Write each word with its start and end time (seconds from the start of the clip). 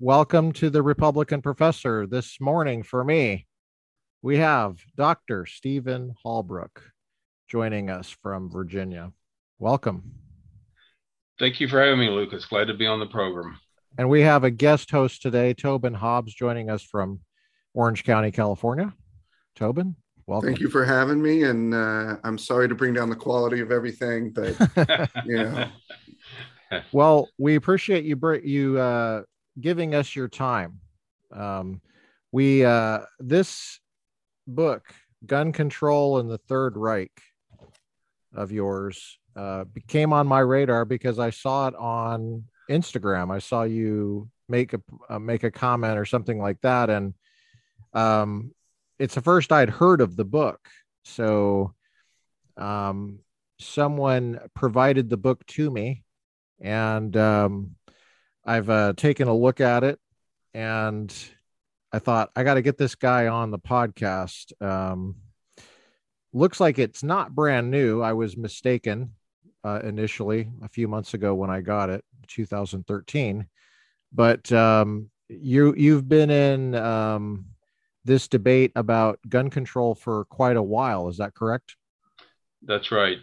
welcome 0.00 0.52
to 0.52 0.70
the 0.70 0.82
Republican 0.82 1.42
Professor. 1.42 2.06
This 2.06 2.40
morning 2.40 2.84
for 2.84 3.02
me, 3.02 3.46
we 4.22 4.36
have 4.36 4.78
Dr. 4.96 5.44
Stephen 5.44 6.14
Halbrook 6.24 6.80
joining 7.48 7.90
us 7.90 8.08
from 8.22 8.48
Virginia. 8.48 9.12
Welcome. 9.58 10.12
Thank 11.40 11.58
you 11.58 11.66
for 11.66 11.82
having 11.82 11.98
me, 11.98 12.10
Lucas. 12.10 12.44
Glad 12.44 12.66
to 12.66 12.74
be 12.74 12.86
on 12.86 13.00
the 13.00 13.06
program. 13.06 13.58
And 13.96 14.08
we 14.08 14.22
have 14.22 14.44
a 14.44 14.50
guest 14.50 14.90
host 14.90 15.20
today, 15.20 15.52
Tobin 15.52 15.94
Hobbs, 15.94 16.32
joining 16.32 16.70
us 16.70 16.82
from 16.82 17.20
Orange 17.74 18.04
County, 18.04 18.30
California. 18.30 18.94
Tobin, 19.56 19.96
welcome. 20.28 20.48
Thank 20.48 20.60
you 20.60 20.70
for 20.70 20.84
having 20.84 21.20
me. 21.20 21.42
And 21.42 21.74
uh, 21.74 22.18
I'm 22.22 22.38
sorry 22.38 22.68
to 22.68 22.74
bring 22.76 22.94
down 22.94 23.10
the 23.10 23.16
quality 23.16 23.60
of 23.60 23.72
everything, 23.72 24.30
but 24.30 24.56
you 25.24 25.38
know. 25.38 25.68
Well, 26.92 27.28
we 27.38 27.56
appreciate 27.56 28.04
you 28.04 28.16
you 28.44 28.78
uh, 28.78 29.22
giving 29.60 29.94
us 29.94 30.14
your 30.14 30.28
time. 30.28 30.80
Um, 31.32 31.80
we 32.32 32.64
uh, 32.64 33.00
this 33.18 33.80
book, 34.46 34.84
Gun 35.24 35.52
Control 35.52 36.18
and 36.18 36.30
the 36.30 36.38
Third 36.38 36.76
Reich, 36.76 37.22
of 38.34 38.52
yours, 38.52 39.18
uh, 39.36 39.64
came 39.86 40.12
on 40.12 40.26
my 40.26 40.40
radar 40.40 40.84
because 40.84 41.18
I 41.18 41.30
saw 41.30 41.68
it 41.68 41.74
on 41.74 42.44
Instagram. 42.70 43.32
I 43.32 43.38
saw 43.38 43.62
you 43.62 44.28
make 44.48 44.74
a 44.74 44.80
uh, 45.08 45.18
make 45.18 45.44
a 45.44 45.50
comment 45.50 45.98
or 45.98 46.04
something 46.04 46.38
like 46.38 46.60
that, 46.62 46.90
and 46.90 47.14
um, 47.94 48.52
it's 48.98 49.14
the 49.14 49.22
first 49.22 49.52
I'd 49.52 49.70
heard 49.70 50.00
of 50.00 50.16
the 50.16 50.24
book. 50.24 50.68
So, 51.04 51.74
um, 52.56 53.20
someone 53.58 54.40
provided 54.54 55.08
the 55.08 55.16
book 55.16 55.44
to 55.46 55.70
me, 55.70 56.04
and 56.60 57.16
um, 57.16 57.76
I've 58.48 58.70
uh, 58.70 58.94
taken 58.96 59.28
a 59.28 59.36
look 59.36 59.60
at 59.60 59.84
it, 59.84 60.00
and 60.54 61.14
I 61.92 61.98
thought 61.98 62.30
I 62.34 62.44
got 62.44 62.54
to 62.54 62.62
get 62.62 62.78
this 62.78 62.94
guy 62.94 63.26
on 63.26 63.50
the 63.50 63.58
podcast. 63.58 64.54
Um, 64.62 65.16
looks 66.32 66.58
like 66.58 66.78
it's 66.78 67.02
not 67.02 67.34
brand 67.34 67.70
new. 67.70 68.00
I 68.00 68.14
was 68.14 68.38
mistaken 68.38 69.12
uh, 69.64 69.80
initially 69.84 70.50
a 70.62 70.68
few 70.68 70.88
months 70.88 71.12
ago 71.12 71.34
when 71.34 71.50
I 71.50 71.60
got 71.60 71.90
it, 71.90 72.02
2013. 72.28 73.46
But 74.14 74.50
um, 74.50 75.10
you 75.28 75.74
you've 75.76 76.08
been 76.08 76.30
in 76.30 76.74
um, 76.74 77.44
this 78.06 78.28
debate 78.28 78.72
about 78.74 79.18
gun 79.28 79.50
control 79.50 79.94
for 79.94 80.24
quite 80.24 80.56
a 80.56 80.62
while. 80.62 81.08
Is 81.08 81.18
that 81.18 81.34
correct? 81.34 81.76
That's 82.62 82.90
right. 82.92 83.18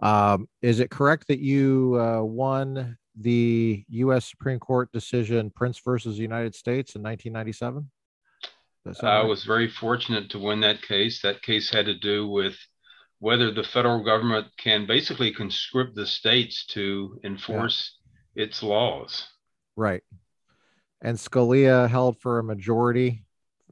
Um, 0.00 0.48
is 0.62 0.80
it 0.80 0.88
correct 0.88 1.28
that 1.28 1.38
you 1.38 2.00
uh, 2.00 2.22
won 2.22 2.96
the 3.16 3.84
U.S. 3.88 4.28
Supreme 4.28 4.58
Court 4.58 4.92
decision 4.92 5.50
Printz 5.50 5.82
versus 5.82 6.18
United 6.18 6.54
States 6.54 6.94
in 6.94 7.02
1997? 7.02 7.90
I 9.02 9.24
was 9.24 9.44
very 9.44 9.68
fortunate 9.68 10.30
to 10.30 10.38
win 10.38 10.60
that 10.60 10.82
case. 10.82 11.22
That 11.22 11.42
case 11.42 11.70
had 11.70 11.86
to 11.86 11.98
do 11.98 12.28
with 12.28 12.54
whether 13.18 13.50
the 13.50 13.64
federal 13.64 14.04
government 14.04 14.46
can 14.58 14.86
basically 14.86 15.32
conscript 15.32 15.94
the 15.94 16.06
states 16.06 16.66
to 16.66 17.18
enforce 17.24 17.96
yeah. 18.34 18.44
its 18.44 18.62
laws. 18.62 19.26
Right. 19.76 20.02
And 21.02 21.16
Scalia 21.16 21.88
held 21.88 22.20
for 22.20 22.38
a 22.38 22.44
majority, 22.44 23.24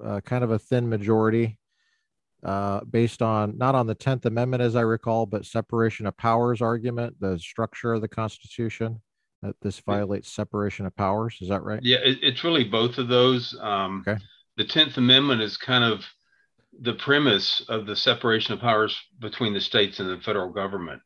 uh, 0.02 0.20
kind 0.22 0.42
of 0.42 0.50
a 0.50 0.58
thin 0.58 0.88
majority, 0.88 1.58
uh, 2.42 2.80
based 2.84 3.22
on 3.22 3.56
not 3.56 3.74
on 3.74 3.86
the 3.86 3.94
10th 3.94 4.24
Amendment, 4.24 4.62
as 4.62 4.76
I 4.76 4.82
recall, 4.82 5.26
but 5.26 5.46
separation 5.46 6.06
of 6.06 6.16
powers 6.16 6.60
argument, 6.60 7.16
the 7.20 7.38
structure 7.38 7.94
of 7.94 8.00
the 8.00 8.08
Constitution 8.08 9.00
that 9.44 9.60
this 9.60 9.78
violates 9.80 10.32
separation 10.32 10.86
of 10.86 10.96
powers. 10.96 11.36
Is 11.40 11.48
that 11.50 11.62
right? 11.62 11.80
Yeah, 11.82 11.98
it, 11.98 12.18
it's 12.22 12.44
really 12.44 12.64
both 12.64 12.98
of 12.98 13.08
those. 13.08 13.56
Um, 13.60 14.02
okay. 14.06 14.22
The 14.56 14.64
Tenth 14.64 14.96
Amendment 14.96 15.42
is 15.42 15.56
kind 15.56 15.84
of 15.84 16.04
the 16.80 16.94
premise 16.94 17.64
of 17.68 17.86
the 17.86 17.94
separation 17.94 18.54
of 18.54 18.60
powers 18.60 18.98
between 19.20 19.52
the 19.52 19.60
states 19.60 20.00
and 20.00 20.08
the 20.08 20.20
federal 20.22 20.50
government, 20.50 21.02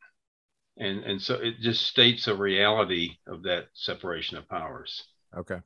and 0.77 1.03
and 1.03 1.21
so 1.21 1.35
it 1.35 1.59
just 1.59 1.85
states 1.85 2.27
a 2.27 2.35
reality 2.35 3.11
of 3.27 3.43
that 3.43 3.67
separation 3.73 4.37
of 4.37 4.47
powers. 4.47 5.03
Okay. 5.37 5.59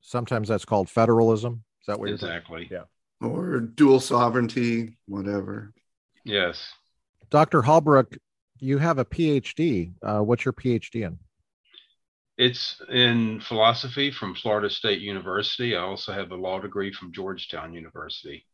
Sometimes 0.00 0.48
that's 0.48 0.64
called 0.64 0.88
federalism. 0.88 1.62
Is 1.82 1.86
that 1.86 2.00
what 2.00 2.08
exactly? 2.08 2.68
Yeah. 2.70 2.84
Or 3.20 3.60
dual 3.60 4.00
sovereignty, 4.00 4.96
whatever. 5.06 5.74
Yes. 6.24 6.72
Dr. 7.30 7.62
Halbrook, 7.62 8.16
you 8.60 8.78
have 8.78 8.98
a 8.98 9.04
PhD. 9.04 9.92
Uh, 10.02 10.20
what's 10.20 10.44
your 10.44 10.52
PhD 10.54 11.04
in? 11.04 11.18
It's 12.38 12.80
in 12.88 13.40
philosophy 13.40 14.12
from 14.12 14.36
Florida 14.36 14.70
State 14.70 15.00
University. 15.00 15.74
I 15.74 15.80
also 15.80 16.12
have 16.12 16.30
a 16.30 16.36
law 16.36 16.60
degree 16.60 16.92
from 16.92 17.12
Georgetown 17.12 17.74
University. 17.74 18.46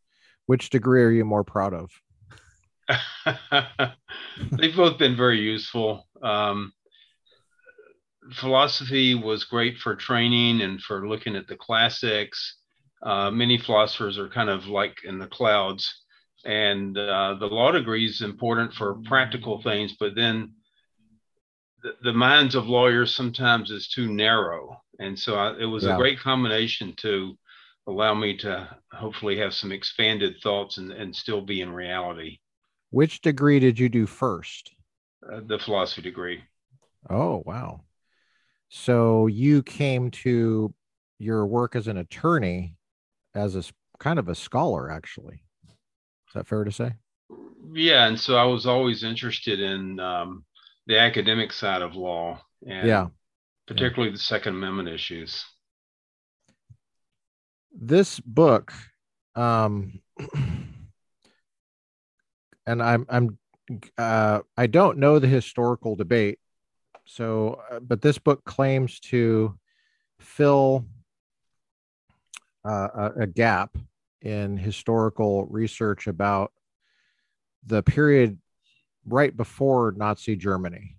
Which 0.46 0.70
degree 0.70 1.02
are 1.02 1.10
you 1.10 1.26
more 1.26 1.44
proud 1.44 1.74
of? 1.74 1.90
They've 4.52 4.74
both 4.74 4.98
been 4.98 5.16
very 5.16 5.38
useful. 5.38 6.08
Um, 6.22 6.72
philosophy 8.32 9.14
was 9.14 9.44
great 9.44 9.76
for 9.76 9.94
training 9.94 10.62
and 10.62 10.80
for 10.80 11.06
looking 11.06 11.36
at 11.36 11.46
the 11.46 11.56
classics. 11.56 12.56
Uh, 13.02 13.30
many 13.30 13.58
philosophers 13.58 14.18
are 14.18 14.30
kind 14.30 14.48
of 14.48 14.66
like 14.66 14.96
in 15.04 15.18
the 15.18 15.26
clouds. 15.26 16.04
And 16.46 16.96
uh, 16.96 17.36
the 17.38 17.46
law 17.46 17.70
degree 17.70 18.06
is 18.06 18.22
important 18.22 18.72
for 18.72 18.94
practical 19.04 19.60
things, 19.60 19.94
but 20.00 20.14
then 20.14 20.54
the, 22.02 22.12
minds 22.12 22.54
of 22.54 22.66
lawyers 22.66 23.14
sometimes 23.14 23.70
is 23.70 23.88
too 23.88 24.12
narrow. 24.12 24.80
And 24.98 25.18
so 25.18 25.34
I, 25.34 25.56
it 25.58 25.66
was 25.66 25.84
yeah. 25.84 25.94
a 25.94 25.98
great 25.98 26.18
combination 26.18 26.94
to 26.98 27.36
allow 27.86 28.14
me 28.14 28.36
to 28.38 28.68
hopefully 28.92 29.36
have 29.38 29.54
some 29.54 29.72
expanded 29.72 30.36
thoughts 30.42 30.78
and, 30.78 30.90
and 30.92 31.14
still 31.14 31.42
be 31.42 31.60
in 31.60 31.72
reality. 31.72 32.38
Which 32.90 33.20
degree 33.20 33.58
did 33.58 33.78
you 33.78 33.88
do 33.88 34.06
first? 34.06 34.72
Uh, 35.30 35.40
the 35.46 35.58
philosophy 35.58 36.02
degree. 36.02 36.42
Oh, 37.10 37.42
wow. 37.44 37.80
So 38.68 39.26
you 39.26 39.62
came 39.62 40.10
to 40.10 40.72
your 41.18 41.46
work 41.46 41.76
as 41.76 41.88
an 41.88 41.98
attorney 41.98 42.76
as 43.34 43.56
a 43.56 43.64
kind 43.98 44.18
of 44.18 44.28
a 44.28 44.34
scholar, 44.34 44.90
actually. 44.90 45.42
Is 45.66 46.34
that 46.34 46.46
fair 46.46 46.64
to 46.64 46.72
say? 46.72 46.92
Yeah. 47.72 48.06
And 48.06 48.18
so 48.18 48.36
I 48.36 48.44
was 48.44 48.66
always 48.66 49.04
interested 49.04 49.60
in 49.60 50.00
um, 50.00 50.44
the 50.86 50.98
academic 50.98 51.52
side 51.52 51.82
of 51.82 51.94
law 51.94 52.40
and 52.66 52.86
yeah 52.88 53.06
particularly 53.66 54.10
yeah. 54.10 54.16
the 54.16 54.22
second 54.22 54.54
amendment 54.54 54.88
issues 54.88 55.44
this 57.72 58.20
book 58.20 58.72
um 59.34 60.00
and 62.66 62.82
i'm 62.82 63.06
i'm 63.08 63.38
uh 63.98 64.40
i 64.56 64.66
don't 64.66 64.98
know 64.98 65.18
the 65.18 65.26
historical 65.26 65.96
debate 65.96 66.38
so 67.06 67.60
uh, 67.70 67.80
but 67.80 68.00
this 68.00 68.18
book 68.18 68.44
claims 68.44 69.00
to 69.00 69.58
fill 70.20 70.84
uh, 72.64 72.88
a, 72.94 73.22
a 73.22 73.26
gap 73.26 73.76
in 74.22 74.56
historical 74.56 75.46
research 75.46 76.06
about 76.06 76.52
the 77.66 77.82
period 77.82 78.38
right 79.06 79.36
before 79.36 79.94
Nazi 79.96 80.36
Germany. 80.36 80.96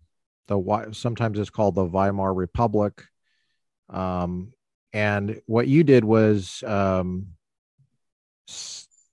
The 0.47 0.89
sometimes 0.91 1.39
it's 1.39 1.49
called 1.49 1.75
the 1.75 1.85
Weimar 1.85 2.33
Republic. 2.33 3.03
Um, 3.89 4.53
and 4.93 5.41
what 5.45 5.67
you 5.67 5.83
did 5.83 6.03
was 6.03 6.63
um, 6.65 7.27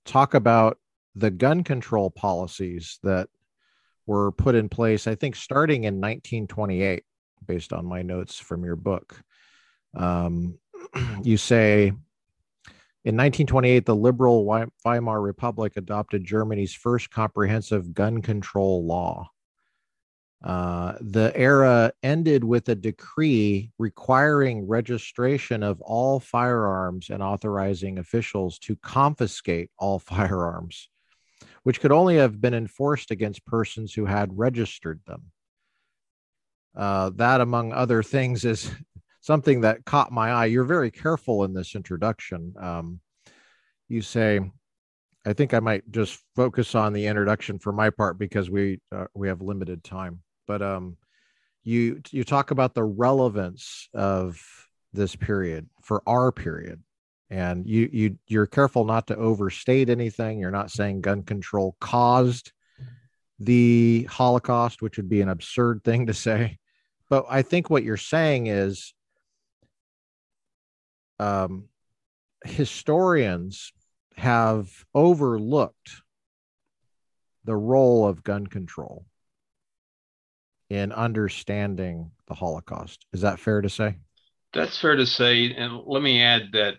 talk 0.05 0.33
about 0.33 0.77
the 1.15 1.31
gun 1.31 1.63
control 1.63 2.09
policies 2.09 2.99
that 3.03 3.29
were 4.05 4.31
put 4.31 4.55
in 4.55 4.69
place, 4.69 5.07
I 5.07 5.15
think, 5.15 5.35
starting 5.35 5.83
in 5.83 5.95
1928, 5.95 7.03
based 7.45 7.73
on 7.73 7.85
my 7.85 8.01
notes 8.01 8.37
from 8.37 8.63
your 8.63 8.75
book. 8.75 9.21
Um, 9.95 10.57
you 11.23 11.37
say 11.37 11.93
in 13.05 13.15
1928, 13.15 13.85
the 13.85 13.95
liberal 13.95 14.45
Weimar 14.45 15.21
Republic 15.21 15.73
adopted 15.75 16.23
Germany's 16.23 16.73
first 16.73 17.11
comprehensive 17.11 17.93
gun 17.93 18.21
control 18.21 18.85
law. 18.85 19.29
Uh, 20.41 20.93
the 21.01 21.31
era 21.35 21.91
ended 22.01 22.45
with 22.45 22.69
a 22.69 22.75
decree 22.75 23.71
requiring 23.77 24.67
registration 24.67 25.63
of 25.63 25.81
all 25.81 26.21
firearms 26.21 27.09
and 27.09 27.21
authorizing 27.21 27.97
officials 27.97 28.57
to 28.59 28.77
confiscate 28.77 29.69
all 29.77 29.99
firearms, 29.99 30.87
which 31.63 31.81
could 31.81 31.91
only 31.91 32.15
have 32.15 32.39
been 32.39 32.53
enforced 32.53 33.11
against 33.11 33.45
persons 33.45 33.93
who 33.93 34.05
had 34.05 34.37
registered 34.37 35.01
them. 35.05 35.23
Uh, 36.73 37.09
that, 37.15 37.41
among 37.41 37.73
other 37.73 38.01
things, 38.01 38.45
is 38.45 38.71
something 39.23 39.61
that 39.61 39.85
caught 39.85 40.11
my 40.11 40.31
eye. 40.31 40.45
You're 40.45 40.65
very 40.65 40.91
careful 40.91 41.45
in 41.45 41.53
this 41.53 41.75
introduction. 41.75 42.53
Um, 42.59 42.99
you 43.87 44.01
say, 44.01 44.41
I 45.25 45.31
think 45.31 45.53
I 45.53 45.61
might 45.61 45.89
just 45.89 46.19
focus 46.35 46.75
on 46.75 46.91
the 46.91 47.07
introduction 47.07 47.57
for 47.57 47.71
my 47.71 47.89
part 47.89 48.19
because 48.19 48.49
we 48.49 48.81
uh, 48.91 49.05
we 49.15 49.29
have 49.29 49.41
limited 49.41 49.83
time. 49.83 50.19
But 50.45 50.61
um, 50.61 50.97
you 51.63 52.01
you 52.11 52.25
talk 52.25 52.51
about 52.51 52.73
the 52.73 52.83
relevance 52.83 53.87
of 53.93 54.41
this 54.91 55.15
period 55.15 55.69
for 55.81 56.03
our 56.05 56.31
period 56.31 56.83
and 57.29 57.67
you 57.67 57.89
you 57.91 58.19
you're 58.27 58.45
careful 58.45 58.85
not 58.85 59.07
to 59.07 59.15
overstate 59.15 59.89
anything 59.89 60.39
you're 60.39 60.51
not 60.51 60.69
saying 60.69 61.01
gun 61.01 61.23
control 61.23 61.75
caused 61.79 62.51
the 63.39 64.07
holocaust 64.09 64.83
which 64.83 64.97
would 64.97 65.09
be 65.09 65.21
an 65.21 65.29
absurd 65.29 65.83
thing 65.83 66.05
to 66.05 66.13
say 66.13 66.59
but 67.09 67.25
i 67.27 67.41
think 67.41 67.69
what 67.69 67.83
you're 67.83 67.97
saying 67.97 68.47
is 68.47 68.93
um, 71.23 71.65
historians 72.45 73.71
have 74.15 74.69
overlooked 74.93 76.01
the 77.45 77.55
role 77.55 78.07
of 78.07 78.23
gun 78.23 78.47
control 78.47 79.05
in 80.69 80.91
understanding 80.91 82.11
the 82.27 82.33
holocaust 82.33 83.05
is 83.11 83.21
that 83.21 83.39
fair 83.39 83.61
to 83.61 83.69
say 83.69 83.95
that's 84.53 84.77
fair 84.79 84.95
to 84.95 85.05
say. 85.05 85.53
And 85.53 85.81
let 85.85 86.01
me 86.01 86.21
add 86.21 86.51
that 86.53 86.75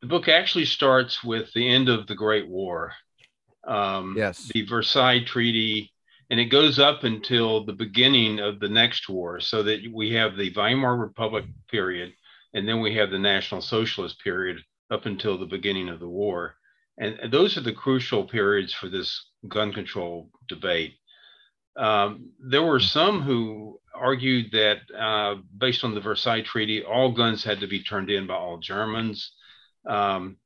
the 0.00 0.06
book 0.06 0.28
actually 0.28 0.66
starts 0.66 1.24
with 1.24 1.52
the 1.54 1.68
end 1.68 1.88
of 1.88 2.06
the 2.06 2.14
Great 2.14 2.46
War. 2.46 2.92
Um, 3.66 4.14
yes. 4.16 4.50
The 4.54 4.62
Versailles 4.66 5.24
Treaty, 5.24 5.92
and 6.30 6.38
it 6.38 6.46
goes 6.46 6.78
up 6.78 7.04
until 7.04 7.64
the 7.64 7.72
beginning 7.72 8.38
of 8.38 8.60
the 8.60 8.68
next 8.68 9.08
war, 9.08 9.40
so 9.40 9.62
that 9.64 9.80
we 9.92 10.12
have 10.12 10.36
the 10.36 10.52
Weimar 10.54 10.96
Republic 10.96 11.46
period, 11.68 12.12
and 12.56 12.66
then 12.66 12.80
we 12.80 12.94
have 12.94 13.10
the 13.10 13.18
National 13.18 13.60
Socialist 13.60 14.18
period 14.24 14.56
up 14.90 15.04
until 15.04 15.36
the 15.36 15.44
beginning 15.44 15.90
of 15.90 16.00
the 16.00 16.08
war. 16.08 16.54
And 16.96 17.30
those 17.30 17.58
are 17.58 17.60
the 17.60 17.72
crucial 17.74 18.24
periods 18.24 18.72
for 18.72 18.88
this 18.88 19.28
gun 19.46 19.74
control 19.74 20.30
debate. 20.48 20.94
Um, 21.76 22.30
there 22.40 22.62
were 22.62 22.80
some 22.80 23.20
who 23.20 23.78
argued 23.94 24.52
that, 24.52 24.78
uh, 24.98 25.34
based 25.58 25.84
on 25.84 25.94
the 25.94 26.00
Versailles 26.00 26.40
Treaty, 26.40 26.82
all 26.82 27.12
guns 27.12 27.44
had 27.44 27.60
to 27.60 27.66
be 27.66 27.82
turned 27.82 28.08
in 28.08 28.26
by 28.26 28.36
all 28.36 28.56
Germans. 28.56 29.32
Um, 29.86 30.38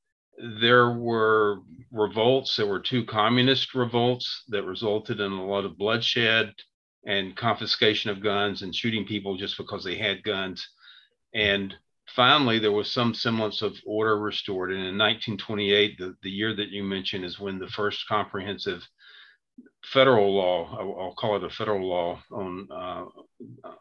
there 0.61 0.91
were 0.91 1.61
revolts. 1.93 2.57
There 2.57 2.67
were 2.67 2.81
two 2.81 3.05
communist 3.05 3.73
revolts 3.73 4.43
that 4.49 4.65
resulted 4.65 5.21
in 5.21 5.31
a 5.31 5.47
lot 5.47 5.65
of 5.65 5.79
bloodshed 5.79 6.55
and 7.07 7.37
confiscation 7.37 8.11
of 8.11 8.21
guns 8.21 8.63
and 8.63 8.75
shooting 8.75 9.07
people 9.07 9.37
just 9.37 9.57
because 9.57 9.85
they 9.85 9.97
had 9.97 10.25
guns. 10.25 10.69
And 11.33 11.73
finally, 12.15 12.59
there 12.59 12.73
was 12.73 12.91
some 12.91 13.15
semblance 13.15 13.63
of 13.63 13.77
order 13.87 14.19
restored. 14.19 14.71
And 14.71 14.81
in 14.81 14.99
1928, 14.99 15.99
the, 15.99 16.15
the 16.23 16.31
year 16.31 16.55
that 16.55 16.71
you 16.71 16.83
mentioned, 16.83 17.25
is 17.25 17.39
when 17.39 17.59
the 17.59 17.69
first 17.69 18.07
comprehensive 18.09 18.87
federal 19.85 20.35
law, 20.35 20.77
I'll 20.79 21.15
call 21.15 21.37
it 21.37 21.45
a 21.45 21.51
federal 21.51 21.89
law 21.89 22.23
on 22.33 22.69
uh, 22.71 23.05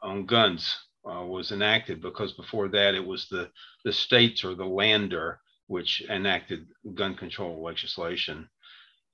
on 0.02 0.26
guns, 0.26 0.76
uh, 1.06 1.24
was 1.26 1.52
enacted. 1.52 2.02
Because 2.02 2.34
before 2.34 2.68
that, 2.70 2.96
it 2.96 3.06
was 3.06 3.28
the 3.30 3.50
the 3.86 3.94
states 3.94 4.44
or 4.44 4.56
the 4.56 4.66
lander 4.66 5.40
which 5.68 6.02
enacted 6.10 6.66
gun 6.96 7.16
control 7.16 7.64
legislation. 7.64 8.50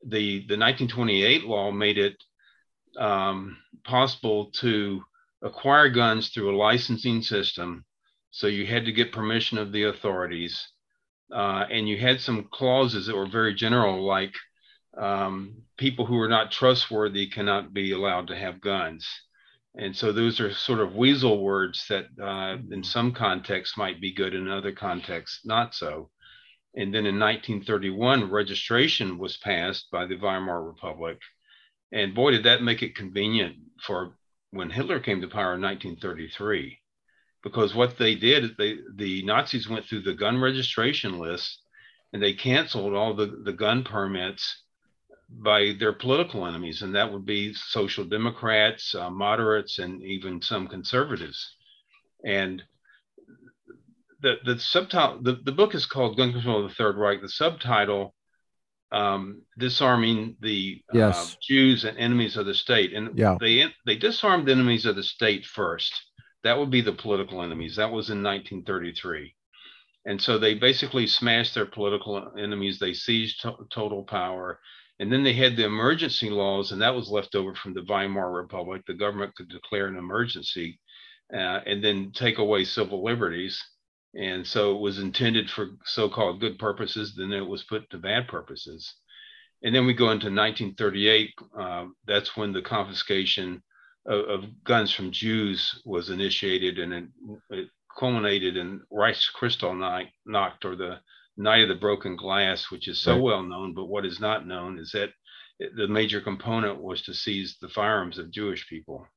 The 0.08 0.40
the 0.48 0.58
1928 0.58 1.44
law 1.44 1.72
made 1.72 1.98
it 1.98 2.16
um, 2.98 3.58
possible 3.84 4.52
to 4.62 5.04
acquire 5.42 5.90
guns 5.90 6.30
through 6.30 6.56
a 6.56 6.58
licensing 6.58 7.22
system. 7.22 7.85
So 8.36 8.48
you 8.48 8.66
had 8.66 8.84
to 8.84 8.92
get 8.92 9.14
permission 9.14 9.58
of 9.58 9.72
the 9.72 9.84
authorities, 9.84 10.68
uh, 11.32 11.68
and 11.72 11.88
you 11.88 11.98
had 11.98 12.20
some 12.20 12.50
clauses 12.52 13.06
that 13.06 13.16
were 13.16 13.26
very 13.26 13.54
general, 13.54 14.04
like 14.04 14.34
um, 14.98 15.64
people 15.78 16.06
who 16.06 16.20
are 16.20 16.28
not 16.28 16.52
trustworthy 16.52 17.28
cannot 17.28 17.74
be 17.74 17.94
allowed 17.94 18.28
to 18.28 18.36
have 18.36 18.60
guns. 18.60 19.08
And 19.76 19.96
so 19.96 20.12
those 20.12 20.42
are 20.42 20.52
sort 20.54 20.82
of 20.82 20.98
weasel 20.98 21.42
words 21.42 21.86
that 21.88 22.08
uh, 22.22 22.58
in 22.74 22.84
some 22.84 23.14
contexts 23.14 23.78
might 23.78 24.02
be 24.02 24.12
good, 24.12 24.36
in 24.36 24.50
other 24.50 24.74
contexts 24.74 25.46
not 25.46 25.74
so. 25.74 26.10
And 26.76 26.94
then 26.94 27.06
in 27.06 27.18
1931, 27.18 28.30
registration 28.30 29.18
was 29.18 29.38
passed 29.38 29.90
by 29.94 30.08
the 30.08 30.18
Weimar 30.18 30.62
Republic. 30.62 31.20
And 31.94 32.14
boy, 32.14 32.32
did 32.32 32.44
that 32.44 32.62
make 32.62 32.84
it 32.84 32.98
convenient 32.98 33.56
for 33.82 34.18
when 34.52 34.72
Hitler 34.72 35.00
came 35.00 35.22
to 35.22 35.28
power 35.30 35.54
in 35.54 35.62
1933. 35.62 36.82
Because 37.46 37.74
what 37.74 37.98
they 37.98 38.16
did, 38.16 38.58
they, 38.58 38.80
the 38.96 39.24
Nazis 39.24 39.70
went 39.70 39.86
through 39.86 40.02
the 40.02 40.16
gun 40.16 40.42
registration 40.42 41.20
list 41.20 41.62
and 42.12 42.22
they 42.22 42.34
canceled 42.34 42.94
all 42.94 43.14
the, 43.14 43.28
the 43.46 43.54
gun 43.54 43.84
permits 43.84 44.64
by 45.30 45.74
their 45.80 45.94
political 45.94 46.46
enemies, 46.46 46.82
and 46.82 46.96
that 46.96 47.12
would 47.12 47.26
be 47.26 47.54
social 47.54 48.04
democrats, 48.04 48.94
uh, 48.96 49.10
moderates, 49.10 49.80
and 49.80 50.02
even 50.04 50.42
some 50.42 50.68
conservatives. 50.68 51.56
And 52.24 52.64
the 54.22 54.36
the 54.46 54.60
subtitle 54.60 55.22
the, 55.22 55.40
the 55.44 55.52
book 55.52 55.76
is 55.76 55.86
called 55.86 56.18
Gun 56.18 56.32
Control 56.32 56.64
of 56.64 56.70
the 56.70 56.76
Third 56.76 56.98
Reich. 56.98 57.22
The 57.22 57.30
subtitle 57.30 58.16
um, 58.92 59.42
disarming 59.58 60.38
the 60.40 60.82
uh, 60.94 60.98
yes. 60.98 61.34
uh, 61.34 61.38
Jews 61.42 61.84
and 61.86 61.98
enemies 61.98 62.38
of 62.38 62.46
the 62.46 62.56
state, 62.56 62.94
and 62.94 63.18
yeah. 63.18 63.38
they 63.40 63.66
they 63.86 63.98
disarmed 63.98 64.50
enemies 64.50 64.86
of 64.86 64.96
the 64.96 65.04
state 65.04 65.46
first. 65.46 65.94
That 66.46 66.60
would 66.60 66.70
be 66.70 66.82
the 66.82 66.94
political 66.94 67.42
enemies. 67.42 67.76
That 67.76 67.92
was 67.92 68.12
in 68.12 68.22
1933. 68.22 69.34
And 70.06 70.22
so 70.22 70.38
they 70.38 70.54
basically 70.54 71.08
smashed 71.08 71.56
their 71.56 71.66
political 71.66 72.32
enemies. 72.38 72.78
They 72.78 72.94
seized 72.94 73.42
to- 73.42 73.68
total 73.72 74.04
power. 74.04 74.60
And 75.00 75.12
then 75.12 75.24
they 75.24 75.34
had 75.34 75.58
the 75.58 75.66
emergency 75.66 76.30
laws, 76.30 76.72
and 76.72 76.80
that 76.84 76.94
was 76.94 77.10
left 77.10 77.34
over 77.34 77.56
from 77.56 77.74
the 77.74 77.82
Weimar 77.82 78.32
Republic. 78.32 78.84
The 78.86 78.94
government 78.94 79.34
could 79.36 79.50
declare 79.50 79.88
an 79.88 79.98
emergency 79.98 80.80
uh, 81.34 81.62
and 81.66 81.84
then 81.84 82.12
take 82.12 82.38
away 82.38 82.64
civil 82.64 83.04
liberties. 83.04 83.60
And 84.14 84.46
so 84.46 84.76
it 84.76 84.82
was 84.82 85.00
intended 85.00 85.50
for 85.50 85.72
so 85.84 86.10
called 86.10 86.40
good 86.40 86.60
purposes, 86.60 87.16
then 87.16 87.34
it 87.34 87.42
was 87.42 87.64
put 87.64 87.90
to 87.90 87.98
bad 87.98 88.28
purposes. 88.28 88.94
And 89.64 89.74
then 89.74 89.88
we 89.88 89.96
go 89.96 90.12
into 90.12 90.28
1938. 90.28 91.34
Uh, 91.60 91.86
that's 92.06 92.38
when 92.38 92.54
the 92.54 92.62
confiscation 92.62 93.64
of, 94.06 94.30
of, 94.30 94.64
guns 94.64 94.92
from 94.92 95.12
Jews 95.12 95.82
was 95.86 96.10
initiated, 96.10 96.80
and 96.80 96.94
it, 96.94 97.06
it 97.50 97.70
culminated 97.98 98.58
in 98.58 98.82
Reichskristallnacht, 98.92 100.10
or 100.64 100.76
the 100.76 101.00
Night 101.38 101.64
of 101.64 101.70
the 101.70 101.76
Broken 101.76 102.16
Glass, 102.16 102.72
which 102.72 102.88
is 102.88 103.02
so 103.02 103.14
right. 103.14 103.22
well 103.22 103.44
known, 103.44 103.74
but 103.74 103.86
what 103.86 104.06
is 104.06 104.20
not 104.20 104.48
known 104.48 104.80
is 104.80 104.92
that 104.92 105.10
the 105.76 105.88
major 105.88 106.22
component 106.22 106.82
was 106.82 107.02
to 107.04 107.14
seize 107.14 107.58
the 107.62 107.70
firearms 107.70 108.18
of 108.18 108.32
Jewish 108.32 108.68
people. 108.68 109.08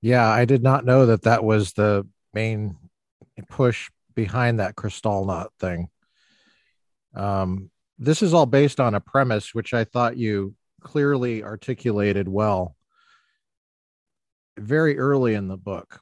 Yeah, 0.00 0.26
I 0.28 0.44
did 0.44 0.62
not 0.62 0.84
know 0.84 1.06
that 1.06 1.22
that 1.22 1.44
was 1.44 1.72
the 1.72 2.06
main 2.32 2.76
push 3.48 3.90
behind 4.14 4.60
that 4.60 4.76
Kristallnacht 4.76 5.48
thing. 5.58 5.88
Um, 7.14 7.70
this 7.98 8.22
is 8.22 8.34
all 8.34 8.46
based 8.46 8.78
on 8.78 8.94
a 8.94 9.00
premise 9.00 9.54
which 9.54 9.74
I 9.74 9.84
thought 9.84 10.16
you 10.16 10.54
clearly 10.80 11.42
articulated 11.42 12.28
well 12.28 12.75
very 14.58 14.98
early 14.98 15.34
in 15.34 15.48
the 15.48 15.56
book, 15.56 16.00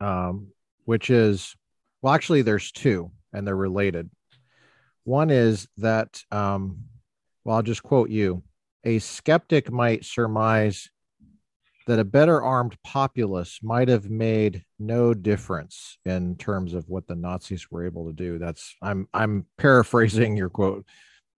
um, 0.00 0.48
which 0.84 1.10
is 1.10 1.54
well, 2.04 2.12
actually, 2.12 2.42
there's 2.42 2.70
two, 2.70 3.10
and 3.32 3.46
they're 3.46 3.56
related. 3.56 4.10
One 5.04 5.30
is 5.30 5.66
that, 5.78 6.22
um, 6.30 6.84
well, 7.44 7.56
I'll 7.56 7.62
just 7.62 7.82
quote 7.82 8.10
you 8.10 8.42
a 8.84 8.98
skeptic 8.98 9.72
might 9.72 10.04
surmise 10.04 10.90
that 11.86 11.98
a 11.98 12.04
better 12.04 12.42
armed 12.42 12.76
populace 12.84 13.60
might 13.62 13.88
have 13.88 14.10
made 14.10 14.64
no 14.78 15.14
difference 15.14 15.98
in 16.04 16.36
terms 16.36 16.74
of 16.74 16.88
what 16.90 17.06
the 17.06 17.14
Nazis 17.14 17.70
were 17.70 17.86
able 17.86 18.06
to 18.06 18.12
do. 18.12 18.38
That's 18.38 18.74
I'm 18.82 19.08
I'm 19.14 19.46
paraphrasing 19.56 20.36
your 20.36 20.50
quote, 20.50 20.84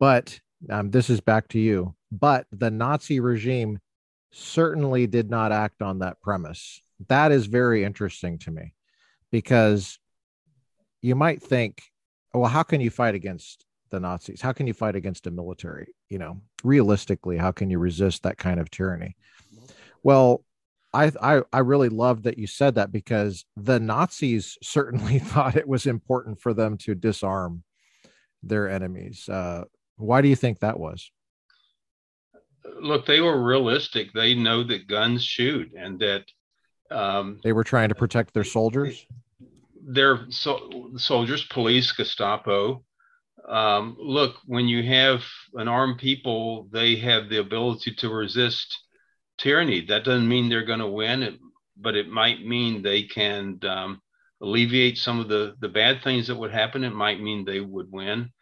but 0.00 0.38
um, 0.68 0.90
this 0.90 1.11
is 1.11 1.21
back 1.21 1.47
to 1.49 1.61
you. 1.61 1.95
But 2.11 2.47
the 2.50 2.73
Nazi 2.73 3.21
regime 3.21 3.78
certainly 4.33 5.06
did 5.06 5.30
not 5.30 5.52
act 5.52 5.83
on 5.83 6.00
that 6.00 6.21
premise. 6.21 6.80
That 7.09 7.33
is 7.33 7.47
very 7.47 7.85
interesting 7.85 8.38
to 8.40 8.50
me 8.50 8.75
because 9.30 9.99
you 11.02 11.14
might 11.14 11.42
think, 11.42 11.83
well, 12.33 12.50
how 12.50 12.62
can 12.62 12.80
you 12.80 12.90
fight 12.90 13.14
against 13.14 13.64
the 13.90 14.00
Nazis? 14.00 14.40
How 14.40 14.52
can 14.52 14.66
you 14.66 14.75
fight 14.75 14.97
against 14.97 15.26
a 15.26 15.30
military? 15.30 15.95
You 16.09 16.18
know, 16.18 16.40
realistically, 16.64 17.37
how 17.37 17.52
can 17.52 17.71
you 17.71 17.78
resist 17.78 18.23
that 18.23 18.38
kind 18.38 18.61
of 18.61 18.71
tyranny? 18.71 19.16
Well, 20.02 20.45
I, 20.92 21.12
I, 21.21 21.42
I 21.52 21.59
really 21.59 21.88
love 21.88 22.23
that 22.23 22.38
you 22.38 22.47
said 22.47 22.76
that 22.76 22.92
because 22.92 23.45
the 23.56 23.78
Nazis 23.78 24.56
certainly 24.62 25.18
thought 25.21 25.56
it 25.56 25.68
was 25.68 25.87
important 25.87 26.40
for 26.40 26.54
them 26.54 26.76
to 26.78 26.95
disarm 26.95 27.62
their 28.42 28.68
enemies. 28.68 29.28
Uh, 29.28 29.64
why 29.97 30.21
do 30.21 30.28
you 30.28 30.37
think 30.37 30.61
that 30.61 30.78
was? 30.78 31.11
Look, 32.80 33.06
they 33.06 33.20
were 33.20 33.42
realistic. 33.42 34.12
They 34.12 34.35
know 34.35 34.62
that 34.64 34.87
guns 34.87 35.25
shoot 35.25 35.73
and 35.76 35.99
that 36.00 36.25
um, 36.90 37.40
they 37.42 37.52
were 37.52 37.64
trying 37.64 37.88
to 37.88 37.94
protect 37.94 38.32
their 38.35 38.44
soldiers 38.44 39.06
their 39.87 40.26
so, 40.30 40.90
soldiers, 40.96 41.44
police, 41.44 41.92
Gestapo. 41.92 42.85
Um, 43.49 43.96
look, 43.99 44.37
when 44.44 44.66
you 44.66 44.82
have 44.82 45.23
an 45.54 45.68
armed 45.68 45.99
people, 45.99 46.68
they 46.73 46.96
have 46.96 47.28
the 47.28 47.38
ability 47.38 47.94
to 47.94 48.08
resist 48.08 48.76
tyranny. 49.38 49.82
That 49.87 50.04
doesn't 50.04 50.28
mean 50.28 50.49
they're 50.49 50.64
going 50.64 50.80
to 50.80 50.88
win, 50.88 51.23
it, 51.23 51.38
but 51.76 51.94
it 51.94 52.08
might 52.08 52.44
mean 52.44 52.82
they 52.82 53.04
can 53.04 53.61
um, 53.62 54.02
alleviate 54.40 54.99
some 54.99 55.20
of 55.20 55.28
the 55.28 55.54
the 55.61 55.68
bad 55.68 56.02
things 56.02 56.26
that 56.26 56.37
would 56.37 56.52
happen. 56.52 56.82
It 56.82 56.90
might 56.90 57.23
mean 57.23 57.44
they 57.44 57.61
would 57.61 57.90
win. 57.92 58.32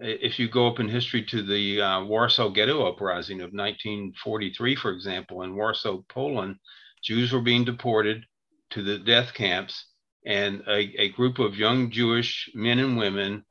If 0.00 0.38
you 0.38 0.48
go 0.48 0.66
up 0.66 0.80
in 0.80 0.88
history 0.88 1.22
to 1.26 1.42
the 1.42 1.80
uh, 1.80 2.04
Warsaw 2.04 2.48
Ghetto 2.48 2.86
Uprising 2.86 3.40
of 3.40 3.52
1943, 3.52 4.74
for 4.74 4.90
example, 4.90 5.42
in 5.42 5.54
Warsaw, 5.54 6.02
Poland, 6.08 6.56
Jews 7.02 7.32
were 7.32 7.42
being 7.42 7.64
deported 7.64 8.24
to 8.70 8.82
the 8.82 8.98
death 8.98 9.34
camps, 9.34 9.86
and 10.26 10.62
a, 10.66 11.02
a 11.02 11.08
group 11.10 11.38
of 11.38 11.56
young 11.56 11.90
Jewish 11.90 12.50
men 12.54 12.78
and 12.78 12.96
women. 12.96 13.44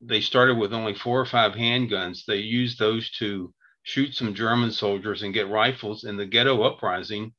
They 0.00 0.20
started 0.20 0.58
with 0.58 0.74
only 0.74 0.94
four 0.94 1.20
or 1.20 1.26
five 1.26 1.52
handguns. 1.52 2.24
They 2.26 2.38
used 2.38 2.78
those 2.78 3.10
to 3.12 3.54
shoot 3.84 4.14
some 4.14 4.34
German 4.34 4.72
soldiers 4.72 5.22
and 5.22 5.32
get 5.32 5.48
rifles. 5.48 6.04
And 6.04 6.18
the 6.18 6.26
ghetto 6.26 6.62
uprising 6.62 7.32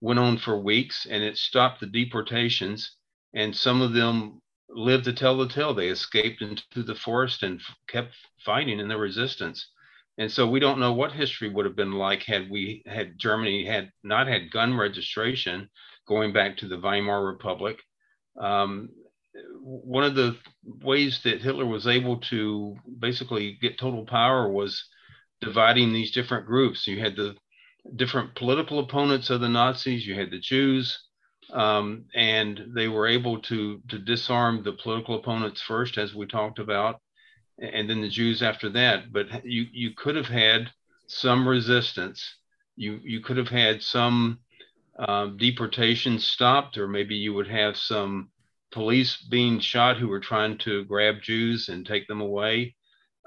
went 0.00 0.18
on 0.18 0.38
for 0.38 0.60
weeks 0.60 1.06
and 1.06 1.22
it 1.22 1.38
stopped 1.38 1.80
the 1.80 1.86
deportations. 1.86 2.96
And 3.34 3.56
some 3.56 3.80
of 3.80 3.92
them 3.92 4.40
lived 4.72 5.04
to 5.04 5.12
tell 5.12 5.36
the 5.36 5.48
tale. 5.48 5.74
They 5.74 5.88
escaped 5.88 6.42
into 6.42 6.82
the 6.82 6.94
forest 6.94 7.42
and 7.42 7.60
kept 7.88 8.14
fighting 8.44 8.78
in 8.78 8.88
the 8.88 8.96
resistance. 8.96 9.68
And 10.18 10.30
so 10.30 10.46
we 10.46 10.60
don't 10.60 10.80
know 10.80 10.92
what 10.92 11.12
history 11.12 11.48
would 11.48 11.64
have 11.64 11.76
been 11.76 11.92
like 11.92 12.24
had 12.24 12.50
we 12.50 12.82
had 12.86 13.18
Germany 13.18 13.64
had 13.64 13.90
not 14.02 14.26
had 14.26 14.50
gun 14.50 14.76
registration 14.76 15.70
going 16.06 16.32
back 16.32 16.56
to 16.58 16.68
the 16.68 16.78
Weimar 16.78 17.24
Republic. 17.24 17.78
Um, 18.38 18.90
one 19.62 20.04
of 20.04 20.14
the 20.14 20.36
ways 20.64 21.20
that 21.24 21.40
Hitler 21.40 21.66
was 21.66 21.86
able 21.86 22.18
to 22.18 22.76
basically 22.98 23.58
get 23.62 23.78
total 23.78 24.04
power 24.04 24.50
was 24.50 24.84
dividing 25.40 25.92
these 25.92 26.10
different 26.10 26.46
groups. 26.46 26.86
You 26.86 27.00
had 27.00 27.16
the 27.16 27.36
different 27.96 28.34
political 28.34 28.78
opponents 28.80 29.30
of 29.30 29.40
the 29.40 29.48
Nazis, 29.48 30.06
you 30.06 30.14
had 30.14 30.30
the 30.30 30.38
Jews, 30.38 30.98
um, 31.52 32.04
and 32.14 32.72
they 32.74 32.88
were 32.88 33.06
able 33.06 33.40
to 33.42 33.80
to 33.88 33.98
disarm 33.98 34.62
the 34.62 34.72
political 34.72 35.16
opponents 35.16 35.60
first, 35.60 35.98
as 35.98 36.14
we 36.14 36.26
talked 36.26 36.58
about, 36.58 37.00
and 37.58 37.88
then 37.88 38.00
the 38.00 38.08
Jews 38.08 38.42
after 38.42 38.68
that. 38.70 39.12
But 39.12 39.44
you 39.44 39.66
you 39.72 39.92
could 39.94 40.16
have 40.16 40.28
had 40.28 40.70
some 41.06 41.46
resistance. 41.48 42.36
You 42.76 43.00
you 43.02 43.20
could 43.20 43.36
have 43.36 43.48
had 43.48 43.82
some 43.82 44.40
um, 44.98 45.36
deportation 45.36 46.18
stopped, 46.18 46.76
or 46.78 46.88
maybe 46.88 47.16
you 47.16 47.34
would 47.34 47.48
have 47.48 47.76
some 47.76 48.30
police 48.70 49.16
being 49.30 49.58
shot 49.58 49.96
who 49.96 50.08
were 50.08 50.20
trying 50.20 50.58
to 50.58 50.84
grab 50.84 51.22
Jews 51.22 51.68
and 51.68 51.84
take 51.86 52.06
them 52.06 52.20
away 52.20 52.76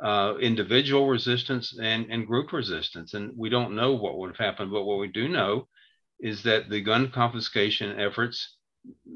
uh, 0.02 0.36
individual 0.42 1.08
resistance 1.08 1.78
and, 1.80 2.08
and 2.10 2.28
group 2.28 2.52
resistance. 2.52 3.14
And 3.14 3.32
we 3.38 3.50
don't 3.50 3.76
know 3.76 3.94
what 3.94 4.18
would 4.18 4.30
have 4.32 4.46
happened, 4.46 4.72
but 4.72 4.84
what 4.84 5.00
we 5.00 5.08
do 5.08 5.28
know 5.28 5.68
is 6.20 6.44
that 6.44 6.70
the 6.70 6.82
gun 6.82 7.12
confiscation 7.12 8.00
efforts 8.00 8.58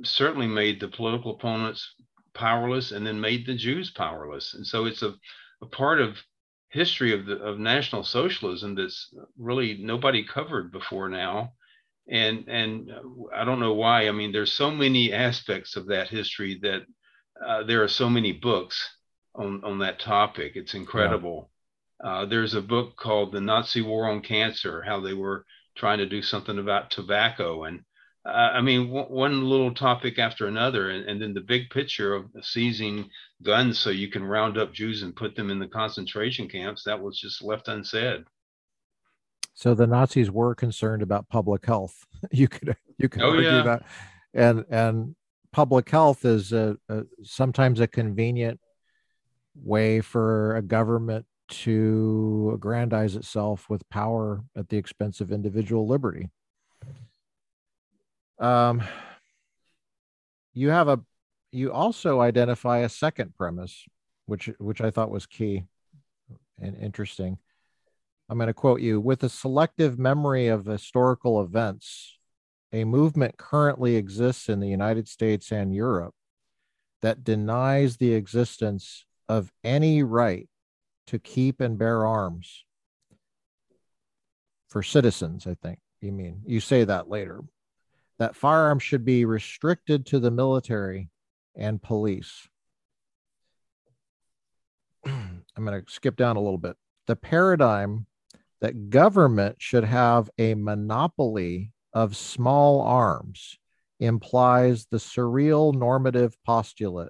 certainly 0.04 0.48
made 0.48 0.80
the 0.80 0.88
political 0.88 1.36
opponents 1.36 1.94
powerless 2.34 2.92
and 2.92 3.06
then 3.06 3.20
made 3.20 3.46
the 3.46 3.56
Jews 3.56 3.92
powerless. 3.92 4.54
And 4.54 4.66
so 4.66 4.86
it's 4.86 5.02
a, 5.02 5.14
a 5.62 5.66
part 5.66 6.00
of 6.00 6.18
history 6.70 7.14
of 7.14 7.26
the 7.26 7.38
of 7.38 7.60
national 7.60 8.04
socialism 8.04 8.76
that's 8.76 9.14
really 9.38 9.78
nobody 9.82 10.24
covered 10.24 10.72
before 10.72 11.10
now. 11.10 11.54
And 12.10 12.48
and 12.48 12.92
I 13.36 13.44
don't 13.44 13.60
know 13.60 13.74
why. 13.74 14.08
I 14.08 14.12
mean, 14.12 14.32
there's 14.32 14.54
so 14.54 14.72
many 14.72 15.12
aspects 15.12 15.76
of 15.76 15.88
that 15.88 16.10
history 16.10 16.60
that 16.62 16.84
uh, 17.46 17.64
there 17.64 17.84
are 17.84 17.90
so 17.90 18.10
many 18.10 18.32
books 18.32 18.90
on 19.36 19.64
on 19.64 19.80
that 19.80 20.00
topic. 20.00 20.54
It's 20.56 20.74
incredible. 20.74 21.50
Yeah. 22.04 22.10
Uh, 22.10 22.26
there's 22.26 22.54
a 22.54 22.62
book 22.62 22.96
called 22.96 23.32
The 23.32 23.42
Nazi 23.42 23.82
War 23.82 24.08
on 24.08 24.22
Cancer, 24.22 24.84
how 24.84 25.02
they 25.02 25.14
were 25.14 25.46
trying 25.78 26.00
to 26.00 26.06
do 26.06 26.22
something 26.22 26.60
about 26.60 26.92
tobacco, 26.92 27.64
and 27.66 27.82
uh, 28.26 28.30
I 28.30 28.62
mean 28.62 28.88
w- 28.88 29.06
one 29.06 29.48
little 29.50 29.74
topic 29.74 30.20
after 30.20 30.48
another, 30.48 30.90
and, 30.90 31.08
and 31.08 31.22
then 31.22 31.34
the 31.34 31.42
big 31.42 31.70
picture 31.70 32.14
of 32.14 32.26
seizing 32.42 33.10
guns 33.44 33.80
so 33.80 33.90
you 33.90 34.10
can 34.10 34.24
round 34.24 34.58
up 34.58 34.74
Jews 34.74 35.04
and 35.04 35.16
put 35.16 35.36
them 35.36 35.50
in 35.50 35.60
the 35.60 35.68
concentration 35.68 36.50
camps. 36.50 36.84
That 36.84 37.02
was 37.02 37.20
just 37.20 37.44
left 37.44 37.68
unsaid. 37.68 38.24
So 39.54 39.74
the 39.74 39.88
Nazis 39.88 40.30
were 40.30 40.54
concerned 40.54 41.02
about 41.02 41.30
public 41.30 41.66
health. 41.66 42.06
you 42.32 42.48
could 42.48 42.76
you 42.98 43.10
could 43.10 43.22
oh, 43.22 43.32
argue 43.32 43.50
yeah. 43.50 43.64
that, 43.64 43.84
and 44.34 44.66
and 44.70 45.16
public 45.52 45.90
health 45.90 46.26
is 46.26 46.54
a, 46.54 46.78
a, 46.90 47.04
sometimes 47.24 47.80
a 47.80 47.88
convenient 47.88 48.60
way 49.56 50.02
for 50.02 50.56
a 50.56 50.62
government 50.62 51.26
to 51.48 52.52
aggrandize 52.54 53.16
itself 53.16 53.70
with 53.70 53.88
power 53.90 54.44
at 54.56 54.70
the 54.70 54.78
expense 54.78 55.22
of 55.22 55.32
individual 55.32 55.88
liberty. 55.88 56.30
Um, 58.40 58.84
you 60.54 60.70
have 60.70 60.88
a 60.88 61.00
you 61.52 61.72
also 61.72 62.20
identify 62.20 62.80
a 62.80 62.90
second 62.90 63.36
premise, 63.36 63.86
which 64.26 64.50
which 64.60 64.82
I 64.82 64.92
thought 64.92 65.12
was 65.12 65.26
key 65.26 65.66
and 66.60 66.76
interesting. 66.78 67.38
I'm 68.30 68.38
going 68.38 68.48
to 68.48 68.54
quote 68.54 68.82
you 68.82 69.00
with 69.00 69.24
a 69.24 69.30
selective 69.30 69.98
memory 69.98 70.48
of 70.48 70.66
historical 70.66 71.42
events. 71.42 72.18
A 72.74 72.84
movement 72.84 73.38
currently 73.38 73.96
exists 73.96 74.50
in 74.50 74.60
the 74.60 74.68
United 74.68 75.08
States 75.08 75.52
and 75.54 75.74
Europe 75.74 76.14
that 77.02 77.24
denies 77.24 77.98
the 77.98 78.14
existence 78.14 79.06
of 79.30 79.52
any 79.64 80.04
right 80.04 80.50
to 81.08 81.20
keep 81.20 81.62
and 81.62 81.78
bear 81.78 82.06
arms 82.06 82.66
for 84.70 84.84
citizens, 84.84 85.48
I 85.48 85.56
think 85.56 85.80
you 86.02 86.12
mean. 86.12 86.42
You 86.46 86.60
say 86.60 86.84
that 86.84 87.10
later. 87.10 87.42
That 88.20 88.36
firearms 88.36 88.84
should 88.84 89.06
be 89.06 89.26
restricted 89.26 90.06
to 90.08 90.20
the 90.20 90.32
military 90.32 91.10
and 91.56 91.82
police. 91.82 92.48
I'm 95.06 95.44
going 95.56 95.84
to 95.84 95.92
skip 95.92 96.16
down 96.16 96.36
a 96.36 96.42
little 96.42 96.58
bit. 96.58 96.76
The 97.06 97.16
paradigm 97.16 98.06
that 98.60 98.90
government 98.90 99.58
should 99.60 99.84
have 99.84 100.30
a 100.38 100.56
monopoly 100.56 101.72
of 101.94 102.18
small 102.18 102.82
arms 102.82 103.58
implies 104.00 104.86
the 104.86 104.98
surreal 104.98 105.74
normative 105.74 106.36
postulate 106.44 107.10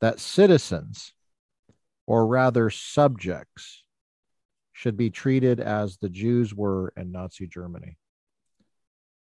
that 0.00 0.20
citizens 0.20 1.12
or 2.06 2.26
rather 2.26 2.70
subjects, 2.70 3.82
should 4.72 4.96
be 4.96 5.10
treated 5.10 5.58
as 5.58 5.96
the 5.96 6.08
Jews 6.08 6.54
were 6.54 6.92
in 6.96 7.10
Nazi 7.10 7.46
Germany. 7.46 7.96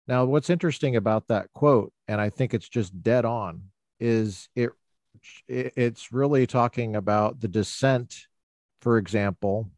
Now, 0.09 0.25
what's 0.25 0.51
interesting 0.51 0.97
about 0.97 1.29
that 1.29 1.53
quote, 1.53 1.93
and 2.09 2.21
I 2.21 2.31
think 2.31 2.55
it's 2.55 2.69
just 2.69 3.03
dead 3.03 3.25
on, 3.25 3.65
is 4.01 4.49
it 4.57 4.71
it's 5.47 6.11
really 6.11 6.47
talking 6.47 6.97
about 6.97 7.41
the 7.41 7.49
dissent, 7.49 8.27
for 8.81 8.97
example, 8.97 9.71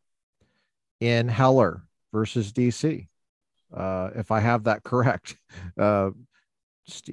in 1.00 1.28
Heller 1.28 1.82
versus 2.12 2.52
DC. 2.52 3.08
Uh, 3.74 4.10
if 4.14 4.30
I 4.30 4.40
have 4.40 4.64
that 4.64 4.82
correct, 4.84 5.36
uh, 5.78 6.10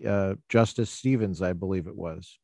uh, 0.08 0.36
Justice 0.50 0.92
Stevens, 0.92 1.42
I 1.42 1.54
believe 1.54 1.88
it 1.88 1.98
was, 1.98 2.38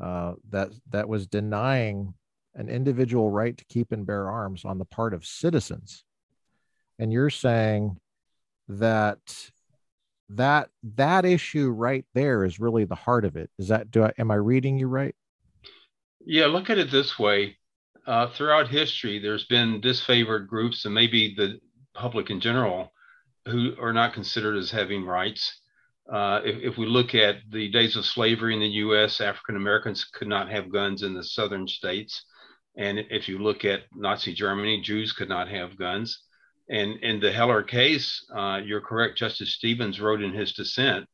uh, 0.00 0.34
that 0.50 0.70
that 0.90 1.08
was 1.08 1.26
denying 1.26 2.14
an 2.54 2.68
individual 2.68 3.30
right 3.30 3.56
to 3.56 3.64
keep 3.66 3.92
and 3.92 4.06
bear 4.06 4.30
arms 4.30 4.64
on 4.64 4.78
the 4.78 4.84
part 4.84 5.14
of 5.14 5.26
citizens. 5.26 6.04
And 6.98 7.12
you're 7.12 7.30
saying 7.30 7.98
that 8.68 9.50
that 10.30 10.70
that 10.82 11.24
issue 11.24 11.70
right 11.70 12.04
there 12.14 12.44
is 12.44 12.60
really 12.60 12.84
the 12.84 12.94
heart 12.94 13.24
of 13.24 13.36
it. 13.36 13.50
Is 13.58 13.68
that 13.68 13.90
do 13.90 14.04
I 14.04 14.12
am 14.18 14.30
I 14.30 14.36
reading 14.36 14.78
you 14.78 14.86
right? 14.86 15.14
Yeah, 16.24 16.46
look 16.46 16.70
at 16.70 16.78
it 16.78 16.90
this 16.90 17.18
way. 17.18 17.56
Uh, 18.06 18.28
throughout 18.28 18.68
history, 18.68 19.18
there's 19.18 19.46
been 19.46 19.80
disfavored 19.80 20.46
groups 20.46 20.84
and 20.84 20.94
maybe 20.94 21.34
the 21.34 21.58
public 21.94 22.30
in 22.30 22.40
general 22.40 22.92
who 23.46 23.74
are 23.80 23.92
not 23.92 24.14
considered 24.14 24.56
as 24.56 24.70
having 24.70 25.04
rights. 25.04 25.60
Uh, 26.10 26.40
if, 26.44 26.72
if, 26.72 26.78
we 26.78 26.84
look 26.86 27.14
at 27.14 27.36
the 27.50 27.70
days 27.70 27.96
of 27.96 28.04
slavery 28.04 28.52
in 28.52 28.60
the 28.60 28.66
U.S., 28.66 29.22
African 29.22 29.56
Americans 29.56 30.04
could 30.04 30.28
not 30.28 30.50
have 30.50 30.72
guns 30.72 31.02
in 31.02 31.14
the 31.14 31.24
southern 31.24 31.66
states. 31.66 32.26
And 32.76 32.98
if 33.10 33.28
you 33.28 33.38
look 33.38 33.64
at 33.64 33.82
Nazi 33.94 34.32
Germany, 34.32 34.80
Jews 34.80 35.12
could 35.12 35.28
not 35.28 35.48
have 35.48 35.78
guns. 35.78 36.20
And 36.68 36.98
in 37.02 37.20
the 37.20 37.30
Heller 37.30 37.62
case, 37.62 38.24
uh, 38.34 38.60
you're 38.64 38.80
correct. 38.80 39.18
Justice 39.18 39.54
Stevens 39.54 40.00
wrote 40.00 40.22
in 40.22 40.32
his 40.32 40.52
dissent 40.52 41.06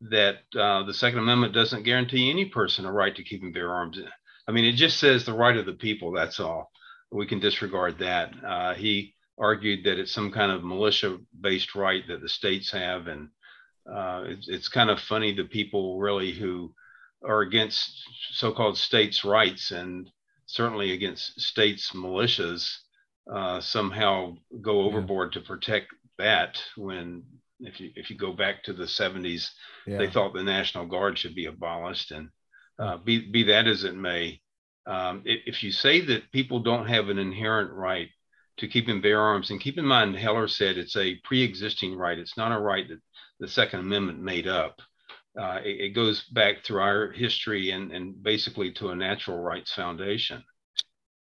that 0.00 0.36
uh, 0.56 0.84
the 0.84 0.94
Second 0.94 1.18
Amendment 1.18 1.52
doesn't 1.52 1.82
guarantee 1.82 2.30
any 2.30 2.44
person 2.44 2.84
a 2.84 2.92
right 2.92 3.14
to 3.16 3.24
keep 3.24 3.42
and 3.42 3.52
bear 3.52 3.72
arms. 3.72 3.98
I 4.46 4.52
mean, 4.52 4.64
it 4.64 4.74
just 4.74 4.98
says 4.98 5.24
the 5.24 5.32
right 5.32 5.56
of 5.56 5.66
the 5.66 5.72
people. 5.72 6.12
That's 6.12 6.40
all. 6.40 6.70
We 7.10 7.26
can 7.26 7.40
disregard 7.40 7.98
that. 7.98 8.32
Uh, 8.46 8.74
he 8.74 9.14
argued 9.38 9.84
that 9.84 9.98
it's 9.98 10.12
some 10.12 10.30
kind 10.30 10.52
of 10.52 10.64
militia-based 10.64 11.74
right 11.74 12.02
that 12.08 12.20
the 12.20 12.28
states 12.28 12.70
have, 12.70 13.08
and 13.08 13.28
uh, 13.90 14.24
it's, 14.26 14.48
it's 14.48 14.68
kind 14.68 14.90
of 14.90 15.00
funny 15.00 15.34
the 15.34 15.44
people 15.44 15.98
really 15.98 16.32
who 16.32 16.72
are 17.24 17.40
against 17.40 17.90
so-called 18.32 18.76
states' 18.76 19.24
rights 19.24 19.70
and 19.70 20.08
certainly 20.48 20.92
against 20.92 21.40
states' 21.40 21.92
militias, 21.92 22.78
uh, 23.32 23.60
somehow 23.60 24.34
go 24.62 24.80
overboard 24.80 25.34
yeah. 25.34 25.40
to 25.40 25.46
protect 25.46 25.88
that 26.16 26.60
when 26.76 27.22
if 27.60 27.78
you 27.80 27.90
if 27.94 28.10
you 28.10 28.16
go 28.16 28.32
back 28.32 28.62
to 28.64 28.72
the 28.72 28.84
70s, 28.84 29.50
yeah. 29.86 29.98
they 29.98 30.10
thought 30.10 30.32
the 30.32 30.42
National 30.42 30.86
Guard 30.86 31.18
should 31.18 31.34
be 31.34 31.46
abolished. 31.46 32.10
And 32.10 32.30
uh, 32.78 32.96
be 32.96 33.30
be 33.30 33.44
that 33.44 33.66
as 33.66 33.84
it 33.84 33.94
may, 33.94 34.40
um, 34.86 35.22
if, 35.24 35.40
if 35.46 35.62
you 35.62 35.70
say 35.70 36.00
that 36.06 36.32
people 36.32 36.60
don't 36.60 36.88
have 36.88 37.10
an 37.10 37.18
inherent 37.18 37.72
right 37.72 38.08
to 38.56 38.68
keep 38.68 38.88
and 38.88 39.02
bear 39.02 39.20
arms, 39.20 39.50
and 39.50 39.60
keep 39.60 39.78
in 39.78 39.84
mind, 39.84 40.16
Heller 40.16 40.48
said 40.48 40.78
it's 40.78 40.96
a 40.96 41.16
pre-existing 41.24 41.94
right. 41.94 42.18
It's 42.18 42.36
not 42.36 42.56
a 42.56 42.58
right 42.58 42.88
that 42.88 43.00
the 43.38 43.48
Second 43.48 43.80
Amendment 43.80 44.20
made 44.20 44.48
up. 44.48 44.80
Uh, 45.38 45.60
it, 45.64 45.80
it, 45.80 45.94
goes 45.94 46.24
back 46.32 46.64
through 46.64 46.80
our 46.80 47.12
history 47.12 47.70
and, 47.70 47.92
and 47.92 48.20
basically 48.22 48.72
to 48.72 48.88
a 48.88 48.96
natural 48.96 49.38
rights 49.38 49.72
foundation. 49.72 50.42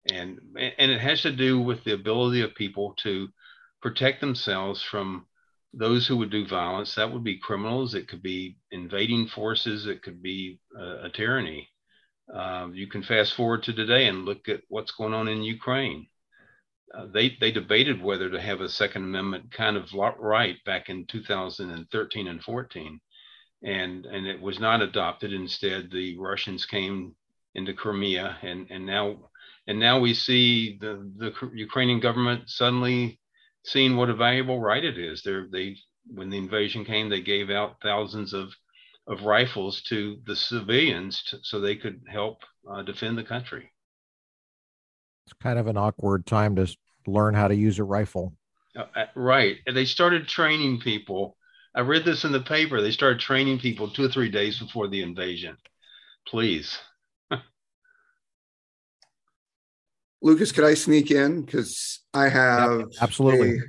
And, 0.10 0.40
and 0.56 0.92
it 0.92 1.02
has 1.02 1.22
to 1.24 1.32
do 1.32 1.60
with 1.60 1.84
the 1.84 1.94
ability 1.94 2.42
of 2.42 2.56
people 2.56 2.94
to 3.00 3.28
protect 3.82 4.22
themselves 4.22 4.82
from 4.82 5.26
those 5.74 6.08
who 6.08 6.18
would 6.18 6.30
do 6.30 6.48
violence. 6.48 6.96
That 6.96 7.12
would 7.12 7.24
be 7.24 7.38
criminals. 7.38 7.94
It 7.94 8.08
could 8.08 8.24
be 8.24 8.58
invading 8.72 9.28
forces. 9.28 9.86
It 9.86 10.02
could 10.02 10.22
be 10.22 10.60
a, 10.80 11.06
a 11.06 11.10
tyranny. 11.10 11.70
Um, 12.34 12.74
you 12.74 12.88
can 12.88 13.04
fast 13.04 13.34
forward 13.34 13.64
to 13.64 13.74
today 13.74 14.08
and 14.08 14.26
look 14.26 14.50
at 14.50 14.62
what's 14.70 14.92
going 14.92 15.14
on 15.14 15.28
in 15.28 15.44
Ukraine. 15.44 16.08
Uh, 16.94 17.08
they 17.14 17.36
they 17.40 17.52
debated 17.52 18.02
whether 18.02 18.30
to 18.30 18.42
have 18.42 18.62
a 18.62 18.70
Second 18.70 19.04
Amendment 19.04 19.52
kind 19.52 19.76
of 19.76 19.94
right 19.94 20.64
back 20.66 20.90
in 20.90 21.06
2013 21.06 22.28
and 22.28 22.42
14, 22.42 23.00
and 23.66 24.06
and 24.06 24.28
it 24.28 24.40
was 24.40 24.60
not 24.60 24.82
adopted. 24.82 25.34
Instead, 25.34 25.90
the 25.92 26.18
Russians 26.18 26.66
came 26.66 27.16
into 27.56 27.74
Crimea, 27.74 28.38
and 28.44 28.68
and 28.70 28.86
now 28.86 29.30
and 29.68 29.80
now 29.80 30.00
we 30.00 30.14
see 30.14 30.78
the 30.80 31.12
the 31.18 31.34
Ukrainian 31.56 32.00
government 32.00 32.50
suddenly 32.50 33.20
seeing 33.66 33.98
what 33.98 34.10
a 34.10 34.16
valuable 34.16 34.60
right 34.60 34.86
it 34.86 35.00
is. 35.00 35.24
They're, 35.24 35.48
they 35.52 35.78
when 36.08 36.30
the 36.30 36.38
invasion 36.38 36.86
came, 36.86 37.10
they 37.10 37.22
gave 37.22 37.50
out 37.50 37.82
thousands 37.82 38.34
of 38.34 38.54
of 39.08 39.24
rifles 39.24 39.82
to 39.84 40.20
the 40.26 40.36
civilians 40.36 41.24
to, 41.24 41.40
so 41.44 41.60
they 41.60 41.76
could 41.76 42.02
help 42.08 42.44
uh, 42.70 42.84
defend 42.84 43.18
the 43.18 43.24
country. 43.24 43.72
It's 45.26 45.34
kind 45.42 45.60
of 45.60 45.68
an 45.68 45.78
awkward 45.78 46.26
time 46.26 46.56
to 46.56 46.76
learn 47.08 47.34
how 47.34 47.48
to 47.48 47.56
use 47.56 47.80
a 47.80 47.84
rifle. 47.84 48.34
Uh, 48.78 48.86
uh 48.96 49.06
right, 49.16 49.58
and 49.66 49.76
they 49.76 49.86
started 49.86 50.28
training 50.28 50.80
people. 50.82 51.36
I 51.76 51.82
read 51.82 52.06
this 52.06 52.24
in 52.24 52.32
the 52.32 52.40
paper. 52.40 52.82
They 52.82 52.92
started 52.92 53.20
training 53.20 53.60
people 53.60 53.90
two 53.90 54.06
or 54.06 54.08
three 54.08 54.30
days 54.30 54.60
before 54.60 54.88
the 54.88 55.02
invasion. 55.02 55.58
Please. 56.26 56.78
Lucas, 60.22 60.54
could 60.54 60.64
I 60.64 60.74
sneak 60.74 61.12
in? 61.12 61.42
Because 61.42 62.00
I 62.14 62.30
have 62.30 62.80
yep, 62.80 62.88
absolutely 63.02 63.60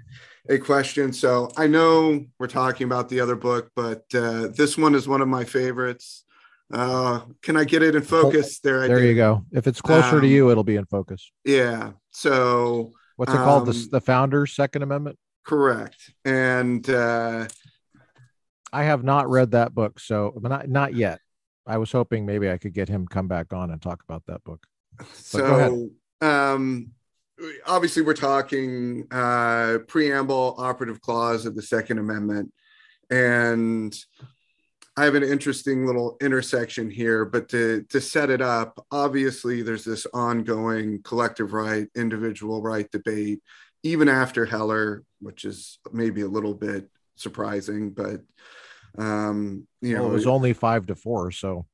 a, 0.49 0.55
a, 0.55 0.59
question. 0.59 1.13
So 1.13 1.51
I 1.57 1.67
know 1.67 2.25
we're 2.39 2.47
talking 2.47 2.85
about 2.85 3.09
the 3.09 3.19
other 3.19 3.35
book, 3.35 3.73
but 3.75 4.05
uh, 4.15 4.49
this 4.57 4.79
one 4.79 4.95
is 4.95 5.09
one 5.09 5.21
of 5.21 5.27
my 5.27 5.43
favorites. 5.45 6.23
Uh, 6.73 7.23
can 7.43 7.57
I 7.57 7.65
get 7.65 7.83
it 7.83 7.97
in 7.97 8.03
focus? 8.03 8.61
There, 8.61 8.85
I 8.85 8.87
there 8.87 9.01
did. 9.01 9.09
you 9.09 9.15
go. 9.17 9.45
If 9.51 9.67
it's 9.67 9.81
closer 9.81 10.17
um, 10.17 10.21
to 10.21 10.29
you, 10.29 10.51
it'll 10.51 10.65
be 10.65 10.77
in 10.77 10.87
focus. 10.87 11.33
Yeah. 11.45 11.93
So 12.13 12.93
what's 13.17 13.33
it 13.33 13.37
called? 13.37 13.67
the, 13.67 13.73
um, 13.73 13.89
the 13.91 14.01
Founders 14.01 14.55
Second 14.55 14.83
Amendment. 14.83 15.19
Correct. 15.45 16.13
And 16.25 16.89
uh, 16.91 17.47
I 18.73 18.85
have 18.85 19.05
not 19.05 19.29
read 19.29 19.53
that 19.53 19.75
book, 19.75 20.01
so 20.01 20.39
not 20.43 20.69
not 20.69 20.95
yet. 20.95 21.21
I 21.67 21.79
was 21.79 21.91
hoping 21.91 22.27
maybe 22.27 22.51
I 22.51 22.59
could 22.59 22.75
get 22.75 22.89
him 22.89 23.07
come 23.07 23.29
back 23.29 23.53
on 23.53 23.71
and 23.71 23.81
talk 23.81 24.03
about 24.09 24.25
that 24.27 24.45
book. 24.45 24.67
But 24.99 25.07
so 25.17 25.91
um, 26.21 26.93
obviously, 27.67 28.03
we're 28.03 28.15
talking 28.15 29.07
uh, 29.11 29.79
preamble 29.89 30.55
operative 30.59 31.01
clause 31.01 31.47
of 31.47 31.55
the 31.55 31.63
Second 31.63 31.99
Amendment. 31.99 32.53
And 33.11 33.97
I 34.97 35.05
have 35.05 35.15
an 35.15 35.23
interesting 35.23 35.87
little 35.87 36.17
intersection 36.21 36.91
here, 36.91 37.25
but 37.25 37.49
to, 37.51 37.85
to 37.91 38.01
set 38.01 38.31
it 38.31 38.41
up, 38.41 38.85
obviously, 38.91 39.63
there's 39.63 39.85
this 39.85 40.07
ongoing 40.15 41.03
collective 41.03 41.53
right, 41.53 41.89
individual 41.95 42.63
right 42.63 42.91
debate, 42.91 43.41
even 43.83 44.09
after 44.09 44.47
Heller, 44.47 45.05
which 45.21 45.45
is 45.45 45.79
maybe 45.93 46.23
a 46.23 46.29
little 46.29 46.55
bit 46.55 46.89
surprising, 47.17 47.91
but 47.91 48.23
um, 48.99 49.67
you 49.81 49.95
well, 49.95 50.05
know, 50.05 50.11
it 50.11 50.15
was 50.15 50.27
only 50.27 50.53
five 50.53 50.87
to 50.87 50.95
four. 50.95 51.31
So 51.31 51.67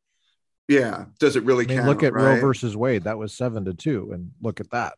yeah. 0.69 1.07
Does 1.19 1.37
it 1.37 1.45
really 1.45 1.65
I 1.65 1.69
mean, 1.69 1.79
count, 1.79 1.89
Look 1.89 2.03
at 2.03 2.13
right? 2.13 2.35
Roe 2.35 2.41
versus 2.41 2.77
Wade. 2.77 3.05
That 3.05 3.19
was 3.19 3.35
seven 3.35 3.65
to 3.67 3.75
two. 3.75 4.11
And 4.13 4.31
look 4.41 4.61
at 4.61 4.71
that. 4.71 4.95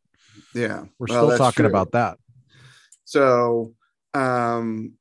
Yeah. 0.54 0.84
We're 0.98 1.06
well, 1.08 1.28
still 1.28 1.38
talking 1.38 1.64
true. 1.64 1.68
about 1.68 1.92
that. 1.92 2.18
So, 3.04 3.74
um, 4.12 4.94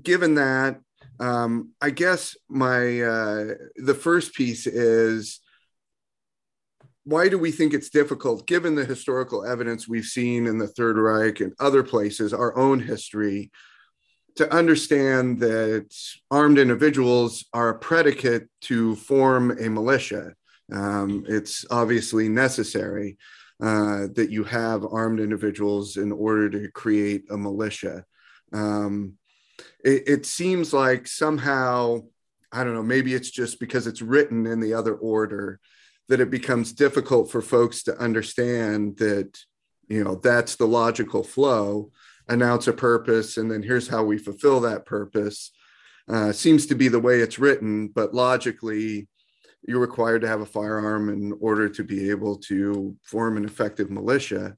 given 0.00 0.34
that, 0.34 0.80
um, 1.18 1.72
I 1.80 1.90
guess 1.90 2.36
my 2.48 3.00
uh, 3.00 3.54
the 3.76 3.94
first 3.94 4.34
piece 4.34 4.66
is 4.66 5.40
why 7.04 7.28
do 7.28 7.38
we 7.38 7.50
think 7.50 7.74
it's 7.74 7.90
difficult, 7.90 8.46
given 8.46 8.74
the 8.74 8.84
historical 8.84 9.44
evidence 9.44 9.88
we've 9.88 10.04
seen 10.04 10.46
in 10.46 10.58
the 10.58 10.68
Third 10.68 10.96
Reich 10.96 11.40
and 11.40 11.52
other 11.58 11.82
places, 11.82 12.32
our 12.32 12.56
own 12.56 12.80
history, 12.80 13.50
to 14.36 14.52
understand 14.52 15.40
that 15.40 15.94
armed 16.30 16.58
individuals 16.58 17.44
are 17.52 17.70
a 17.70 17.78
predicate 17.78 18.48
to 18.62 18.96
form 18.96 19.50
a 19.50 19.68
militia. 19.68 20.34
Um, 20.72 21.24
it's 21.28 21.64
obviously 21.70 22.28
necessary 22.28 23.18
uh, 23.60 24.06
that 24.14 24.30
you 24.30 24.44
have 24.44 24.86
armed 24.90 25.20
individuals 25.20 25.96
in 25.96 26.12
order 26.12 26.48
to 26.50 26.70
create 26.70 27.24
a 27.30 27.36
militia. 27.36 28.04
Um, 28.52 29.14
it, 29.84 30.04
it 30.06 30.26
seems 30.26 30.72
like 30.72 31.06
somehow, 31.06 32.02
I 32.52 32.64
don't 32.64 32.74
know, 32.74 32.82
maybe 32.82 33.14
it's 33.14 33.30
just 33.30 33.60
because 33.60 33.86
it's 33.86 34.02
written 34.02 34.46
in 34.46 34.60
the 34.60 34.74
other 34.74 34.94
order 34.94 35.60
that 36.08 36.20
it 36.20 36.30
becomes 36.30 36.72
difficult 36.72 37.30
for 37.30 37.42
folks 37.42 37.82
to 37.84 37.96
understand 37.98 38.96
that, 38.98 39.38
you 39.88 40.02
know, 40.02 40.16
that's 40.16 40.56
the 40.56 40.66
logical 40.66 41.22
flow 41.22 41.90
announce 42.30 42.66
a 42.66 42.72
purpose 42.72 43.36
and 43.36 43.50
then 43.50 43.62
here's 43.62 43.88
how 43.88 44.02
we 44.02 44.16
fulfill 44.16 44.60
that 44.60 44.86
purpose. 44.86 45.52
Uh, 46.08 46.32
seems 46.32 46.66
to 46.66 46.74
be 46.74 46.88
the 46.88 46.98
way 46.98 47.20
it's 47.20 47.38
written 47.38 47.88
but 47.88 48.14
logically 48.14 49.06
you're 49.66 49.80
required 49.80 50.22
to 50.22 50.28
have 50.28 50.40
a 50.40 50.46
firearm 50.46 51.08
in 51.08 51.36
order 51.40 51.68
to 51.68 51.84
be 51.84 52.10
able 52.10 52.36
to 52.36 52.96
form 53.02 53.36
an 53.36 53.44
effective 53.44 53.90
militia. 53.90 54.56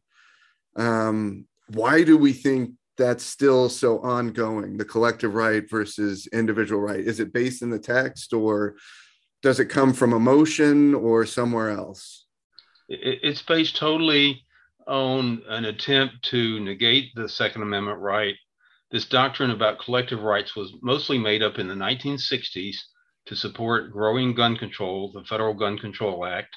Um, 0.77 1.47
why 1.69 2.03
do 2.03 2.17
we 2.17 2.33
think 2.33 2.73
that's 2.97 3.25
still 3.25 3.69
so 3.69 3.99
ongoing 4.01 4.77
the 4.77 4.85
collective 4.85 5.35
right 5.35 5.69
versus 5.69 6.29
individual 6.29 6.81
right? 6.81 7.01
Is 7.01 7.21
it 7.21 7.33
based 7.33 7.63
in 7.63 7.71
the 7.71 7.79
text 7.79 8.33
or 8.33 8.77
does 9.43 9.59
it 9.59 9.67
come 9.67 9.93
from 9.93 10.13
emotion 10.13 10.95
or 10.95 11.27
somewhere 11.27 11.71
else? 11.71 12.27
It's 12.89 13.43
based 13.43 13.77
totally 13.77 14.45
on 14.87 15.43
an 15.49 15.65
attempt 15.65 16.23
to 16.31 16.61
negate 16.61 17.15
the 17.15 17.29
Second 17.29 17.63
Amendment 17.63 18.01
right. 18.01 18.35
This 18.91 19.07
doctrine 19.07 19.51
about 19.51 19.79
collective 19.79 20.23
rights 20.23 20.55
was 20.55 20.73
mostly 20.83 21.19
made 21.19 21.43
up 21.43 21.59
in 21.59 21.69
the 21.69 21.75
1960s 21.75 22.77
to 23.27 23.37
support 23.37 23.93
growing 23.93 24.35
gun 24.35 24.57
control, 24.57 25.13
the 25.13 25.25
Federal 25.25 25.55
Gun 25.55 25.79
Control 25.79 26.27
Act. 26.27 26.57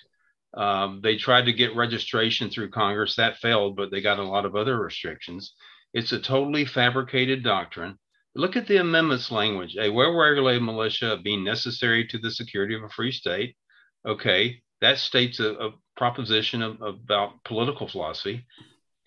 Um, 0.55 1.01
they 1.03 1.17
tried 1.17 1.45
to 1.45 1.53
get 1.53 1.75
registration 1.75 2.49
through 2.49 2.71
Congress. 2.71 3.15
That 3.15 3.37
failed, 3.37 3.75
but 3.75 3.91
they 3.91 4.01
got 4.01 4.19
a 4.19 4.23
lot 4.23 4.45
of 4.45 4.55
other 4.55 4.77
restrictions. 4.79 5.53
It's 5.93 6.11
a 6.11 6.19
totally 6.19 6.65
fabricated 6.65 7.43
doctrine. 7.43 7.97
Look 8.35 8.57
at 8.57 8.67
the 8.67 8.77
amendments 8.77 9.31
language 9.31 9.77
a 9.77 9.89
well 9.89 10.13
regulated 10.13 10.63
militia 10.63 11.17
being 11.23 11.43
necessary 11.43 12.05
to 12.07 12.17
the 12.17 12.31
security 12.31 12.75
of 12.75 12.83
a 12.83 12.89
free 12.89 13.11
state. 13.11 13.55
Okay, 14.05 14.61
that 14.85 14.99
states 14.99 15.39
a, 15.39 15.49
a 15.53 15.71
proposition 15.97 16.61
of, 16.61 16.79
about 16.81 17.43
political 17.43 17.87
philosophy. 17.87 18.45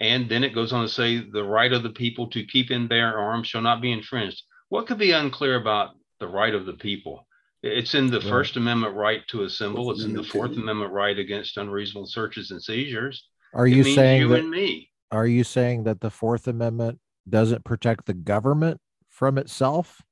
And 0.00 0.28
then 0.28 0.42
it 0.44 0.54
goes 0.54 0.72
on 0.72 0.82
to 0.82 0.88
say 0.88 1.18
the 1.18 1.44
right 1.44 1.72
of 1.72 1.82
the 1.82 1.90
people 1.90 2.28
to 2.30 2.44
keep 2.44 2.70
and 2.70 2.88
bear 2.88 3.18
arms 3.18 3.46
shall 3.46 3.62
not 3.62 3.80
be 3.80 3.92
infringed. 3.92 4.42
What 4.68 4.86
could 4.86 4.98
be 4.98 5.12
unclear 5.12 5.54
about 5.56 5.90
the 6.18 6.28
right 6.28 6.54
of 6.54 6.66
the 6.66 6.74
people? 6.74 7.26
It's 7.62 7.94
in 7.94 8.08
the 8.08 8.20
right. 8.20 8.28
First 8.28 8.56
Amendment 8.56 8.94
right 8.94 9.22
to 9.28 9.42
assemble. 9.44 9.90
It's 9.90 10.04
in 10.04 10.14
the 10.14 10.22
Fourth 10.22 10.52
Amendment 10.52 10.92
right 10.92 11.18
against 11.18 11.56
unreasonable 11.56 12.06
searches 12.06 12.50
and 12.50 12.62
seizures. 12.62 13.28
Are 13.54 13.66
you 13.66 13.82
saying 13.82 14.20
you 14.20 14.28
that, 14.28 14.40
and 14.40 14.50
me? 14.50 14.90
Are 15.10 15.26
you 15.26 15.42
saying 15.42 15.84
that 15.84 16.00
the 16.00 16.10
Fourth 16.10 16.46
Amendment 16.46 16.98
doesn't 17.28 17.64
protect 17.64 18.06
the 18.06 18.14
government 18.14 18.80
from 19.08 19.38
itself? 19.38 20.02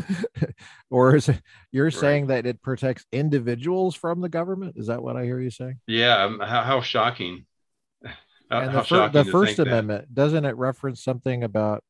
or 0.90 1.16
is 1.16 1.28
it 1.28 1.40
you're 1.70 1.86
right. 1.86 1.94
saying 1.94 2.26
that 2.28 2.46
it 2.46 2.62
protects 2.62 3.04
individuals 3.12 3.94
from 3.94 4.20
the 4.20 4.28
government? 4.28 4.76
Is 4.76 4.86
that 4.86 5.02
what 5.02 5.16
I 5.16 5.24
hear 5.24 5.40
you 5.40 5.50
saying? 5.50 5.80
Yeah. 5.86 6.24
Um, 6.24 6.40
how, 6.40 6.62
how 6.62 6.80
shocking. 6.80 7.46
and 8.50 8.74
the, 8.74 8.84
fir- 8.84 9.08
the 9.08 9.24
First 9.24 9.58
Amendment 9.58 10.08
that. 10.08 10.14
doesn't 10.14 10.44
it 10.44 10.56
reference 10.56 11.02
something 11.02 11.44
about 11.44 11.84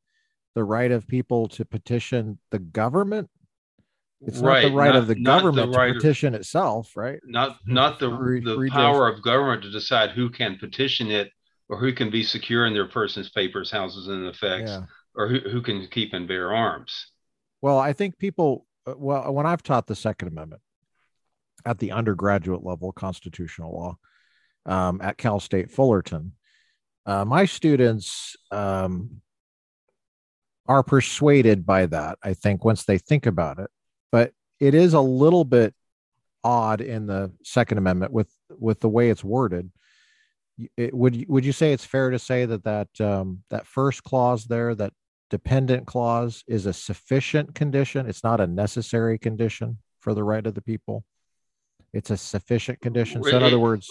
the 0.54 0.64
right 0.64 0.90
of 0.90 1.06
people 1.06 1.48
to 1.48 1.64
petition 1.64 2.38
the 2.50 2.58
government? 2.58 3.30
It's 4.24 4.38
right. 4.38 4.62
not 4.62 4.68
the 4.68 4.76
right 4.76 4.92
not, 4.92 4.96
of 4.96 5.06
the 5.08 5.16
government 5.16 5.72
the 5.72 5.78
right 5.78 5.88
to 5.88 5.94
petition 5.94 6.34
of, 6.34 6.40
itself, 6.40 6.96
right? 6.96 7.18
Not 7.24 7.58
not 7.66 7.98
the 7.98 8.16
free, 8.16 8.40
the 8.40 8.68
power 8.70 9.08
of 9.08 9.22
government 9.22 9.62
to 9.62 9.70
decide 9.70 10.10
who 10.10 10.30
can 10.30 10.58
petition 10.58 11.10
it 11.10 11.30
or 11.68 11.76
who 11.76 11.92
can 11.92 12.08
be 12.08 12.22
secure 12.22 12.66
in 12.66 12.72
their 12.72 12.86
person's 12.86 13.30
papers, 13.30 13.70
houses, 13.70 14.06
and 14.06 14.26
effects. 14.26 14.70
Yeah 14.70 14.82
or 15.14 15.28
who, 15.28 15.40
who 15.40 15.62
can 15.62 15.86
keep 15.88 16.12
and 16.12 16.28
bear 16.28 16.54
arms. 16.54 17.10
Well, 17.62 17.78
I 17.78 17.92
think 17.92 18.18
people, 18.18 18.66
uh, 18.86 18.94
well, 18.96 19.32
when 19.32 19.46
I've 19.46 19.62
taught 19.62 19.86
the 19.86 19.94
Second 19.94 20.28
Amendment 20.28 20.60
at 21.64 21.78
the 21.78 21.92
undergraduate 21.92 22.64
level, 22.64 22.92
constitutional 22.92 23.72
law 23.72 23.96
um, 24.66 25.00
at 25.00 25.16
Cal 25.16 25.38
State 25.38 25.70
Fullerton, 25.70 26.32
uh, 27.06 27.24
my 27.24 27.44
students 27.46 28.36
um, 28.50 29.22
are 30.66 30.82
persuaded 30.82 31.64
by 31.64 31.86
that, 31.86 32.18
I 32.22 32.34
think, 32.34 32.64
once 32.64 32.84
they 32.84 32.98
think 32.98 33.26
about 33.26 33.58
it. 33.60 33.70
But 34.10 34.32
it 34.60 34.74
is 34.74 34.94
a 34.94 35.00
little 35.00 35.44
bit 35.44 35.74
odd 36.44 36.80
in 36.80 37.06
the 37.06 37.32
Second 37.44 37.78
Amendment 37.78 38.12
with 38.12 38.28
with 38.58 38.80
the 38.80 38.88
way 38.88 39.10
it's 39.10 39.24
worded. 39.24 39.70
It, 40.76 40.94
would 40.94 41.24
would 41.28 41.44
you 41.44 41.52
say 41.52 41.72
it's 41.72 41.84
fair 41.84 42.10
to 42.10 42.18
say 42.18 42.44
that 42.44 42.64
that 42.64 43.00
um, 43.00 43.42
that 43.50 43.66
first 43.66 44.02
clause 44.02 44.44
there, 44.44 44.74
that 44.74 44.92
dependent 45.32 45.86
clause, 45.86 46.44
is 46.46 46.66
a 46.66 46.74
sufficient 46.74 47.54
condition? 47.54 48.06
It's 48.06 48.22
not 48.22 48.38
a 48.38 48.46
necessary 48.46 49.16
condition 49.16 49.78
for 49.98 50.12
the 50.12 50.22
right 50.22 50.46
of 50.46 50.54
the 50.54 50.60
people. 50.60 51.04
It's 51.94 52.10
a 52.10 52.18
sufficient 52.18 52.82
condition. 52.82 53.24
So, 53.24 53.38
in 53.38 53.42
other 53.42 53.58
words, 53.58 53.90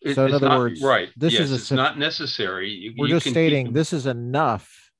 it, 0.00 0.14
so 0.14 0.26
in 0.26 0.34
other 0.34 0.48
not, 0.48 0.58
words, 0.60 0.80
right? 0.80 1.08
This 1.16 1.32
yes, 1.32 1.42
is 1.42 1.50
a, 1.50 1.54
it's 1.56 1.70
not 1.72 1.98
necessary. 1.98 2.70
You, 2.70 2.94
we're 2.96 3.08
you 3.08 3.16
just 3.16 3.28
stating 3.28 3.72
this 3.72 3.92
is 3.92 4.06
enough. 4.06 4.92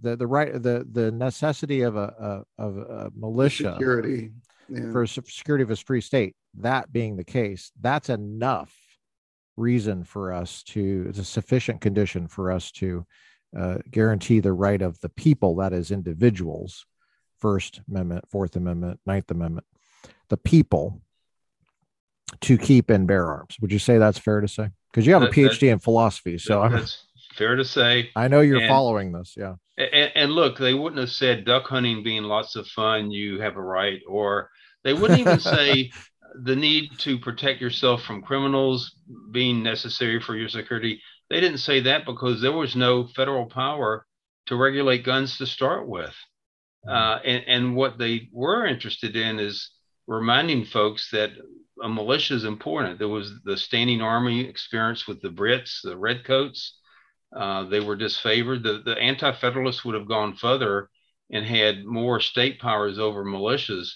The 0.00 0.14
the 0.14 0.28
right 0.28 0.52
the 0.52 0.86
the 0.88 1.10
necessity 1.10 1.82
of 1.82 1.96
a, 1.96 2.44
a 2.58 2.62
of 2.64 2.76
a 2.76 3.10
militia 3.16 3.72
Security. 3.72 4.30
Yeah. 4.68 4.92
for 4.92 5.06
security 5.06 5.64
of 5.64 5.72
a 5.72 5.76
free 5.76 6.00
state. 6.00 6.36
That 6.58 6.92
being 6.92 7.16
the 7.16 7.24
case, 7.24 7.72
that's 7.80 8.10
enough 8.10 8.72
reason 9.56 10.04
for 10.04 10.32
us 10.32 10.62
to, 10.64 11.06
it's 11.08 11.18
a 11.18 11.24
sufficient 11.24 11.80
condition 11.80 12.28
for 12.28 12.52
us 12.52 12.70
to 12.72 13.06
uh, 13.58 13.78
guarantee 13.90 14.40
the 14.40 14.52
right 14.52 14.80
of 14.80 14.98
the 15.00 15.08
people, 15.08 15.56
that 15.56 15.72
is, 15.72 15.90
individuals, 15.90 16.86
First 17.38 17.80
Amendment, 17.88 18.28
Fourth 18.30 18.56
Amendment, 18.56 19.00
Ninth 19.06 19.30
Amendment, 19.30 19.66
the 20.28 20.36
people 20.36 21.02
to 22.40 22.58
keep 22.58 22.90
and 22.90 23.06
bear 23.06 23.26
arms. 23.30 23.56
Would 23.60 23.72
you 23.72 23.78
say 23.78 23.98
that's 23.98 24.18
fair 24.18 24.40
to 24.40 24.48
say? 24.48 24.70
Because 24.90 25.06
you 25.06 25.12
have 25.12 25.22
a 25.22 25.26
That- 25.26 25.34
that- 25.34 25.52
PhD 25.52 25.70
in 25.70 25.78
philosophy, 25.78 26.38
so 26.38 26.62
I'm, 26.62 26.72
that's 26.72 27.04
fair 27.34 27.56
to 27.56 27.64
say. 27.64 28.10
I 28.16 28.28
know 28.28 28.40
you're 28.40 28.60
and- 28.60 28.68
following 28.68 29.12
this. 29.12 29.34
Yeah. 29.36 29.56
And, 29.78 30.10
and 30.14 30.32
look, 30.32 30.58
they 30.58 30.72
wouldn't 30.74 31.00
have 31.00 31.10
said 31.10 31.44
duck 31.44 31.66
hunting 31.66 32.02
being 32.02 32.22
lots 32.24 32.56
of 32.56 32.66
fun, 32.68 33.10
you 33.10 33.40
have 33.40 33.56
a 33.56 33.62
right, 33.62 34.00
or 34.08 34.50
they 34.84 34.94
wouldn't 34.94 35.20
even 35.20 35.38
say 35.56 35.90
the 36.42 36.56
need 36.56 36.90
to 36.98 37.18
protect 37.18 37.60
yourself 37.60 38.02
from 38.02 38.22
criminals 38.22 38.96
being 39.30 39.62
necessary 39.62 40.20
for 40.20 40.34
your 40.34 40.48
security. 40.48 41.00
They 41.28 41.40
didn't 41.40 41.58
say 41.58 41.80
that 41.80 42.06
because 42.06 42.40
there 42.40 42.52
was 42.52 42.76
no 42.76 43.06
federal 43.06 43.46
power 43.46 44.06
to 44.46 44.56
regulate 44.56 45.04
guns 45.04 45.38
to 45.38 45.46
start 45.46 45.88
with. 45.88 46.14
Uh, 46.88 47.18
and, 47.24 47.44
and 47.48 47.76
what 47.76 47.98
they 47.98 48.28
were 48.32 48.64
interested 48.64 49.16
in 49.16 49.40
is 49.40 49.70
reminding 50.06 50.64
folks 50.64 51.10
that 51.10 51.30
a 51.82 51.88
militia 51.88 52.34
is 52.34 52.44
important. 52.44 52.98
There 52.98 53.08
was 53.08 53.42
the 53.44 53.56
standing 53.56 54.00
army 54.00 54.46
experience 54.48 55.06
with 55.06 55.20
the 55.20 55.28
Brits, 55.30 55.80
the 55.82 55.96
Redcoats. 55.96 56.78
Uh, 57.34 57.64
they 57.64 57.80
were 57.80 57.96
disfavored. 57.96 58.62
The, 58.62 58.82
the 58.84 58.96
anti 58.98 59.32
federalists 59.32 59.84
would 59.84 59.96
have 59.96 60.08
gone 60.08 60.36
further 60.36 60.88
and 61.30 61.44
had 61.44 61.84
more 61.84 62.20
state 62.20 62.60
powers 62.60 62.98
over 62.98 63.24
militias. 63.24 63.90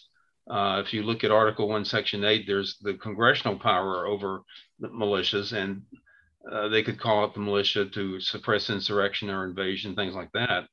Uh, 0.51 0.83
if 0.85 0.93
you 0.93 1.05
look 1.05 1.23
at 1.23 1.31
Article 1.31 1.69
1, 1.69 1.85
Section 1.85 2.25
8, 2.25 2.45
there's 2.47 2.77
the 2.79 2.95
congressional 2.95 3.57
power 3.57 4.05
over 4.07 4.43
militias, 4.83 5.53
and 5.53 5.83
uh, 6.51 6.69
they 6.69 6.83
could 6.83 7.01
call 7.01 7.25
up 7.25 7.35
the 7.35 7.41
militia 7.41 7.87
to 7.87 8.21
suppress 8.21 8.71
insurrection 8.71 9.31
or 9.31 9.45
invasion, 9.45 9.95
things 9.95 10.15
like 10.15 10.31
that. 10.33 10.67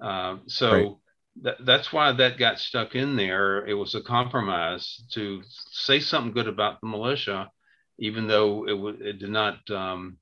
Uh, 0.00 0.38
so 0.46 0.70
Right. 0.70 0.92
that, 1.42 1.66
that's 1.66 1.92
why 1.92 2.12
that 2.12 2.38
got 2.38 2.58
stuck 2.58 2.94
in 2.94 3.16
there. 3.16 3.66
It 3.66 3.74
was 3.74 3.94
a 3.94 4.02
compromise 4.02 5.02
to 5.12 5.42
say 5.70 6.00
something 6.00 6.32
good 6.32 6.48
about 6.48 6.80
the 6.80 6.88
militia, 6.88 7.50
even 7.98 8.26
though 8.26 8.64
it, 8.64 8.72
w- 8.72 8.98
it 9.00 9.18
did 9.18 9.30
not 9.30 9.70
um, 9.70 10.18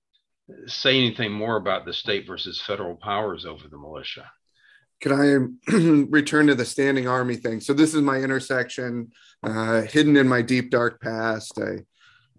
say 0.67 0.97
anything 0.97 1.33
more 1.33 1.57
about 1.57 1.85
the 1.85 1.93
state 1.93 2.27
versus 2.27 2.61
federal 2.61 2.97
powers 2.97 3.47
over 3.47 3.69
the 3.69 3.79
militia. 3.79 4.31
Can 5.01 5.13
I 5.69 5.73
return 6.11 6.47
to 6.47 6.55
the 6.55 6.65
standing 6.65 7.09
army 7.09 7.37
thing? 7.37 7.61
So 7.61 7.73
this 7.73 7.95
is 7.95 8.03
my 8.03 8.19
intersection, 8.19 9.13
uh, 9.43 9.83
hidden 9.83 10.17
in 10.17 10.29
my 10.29 10.43
deep 10.43 10.71
dark 10.71 11.01
past. 11.01 11.59
I 11.59 11.79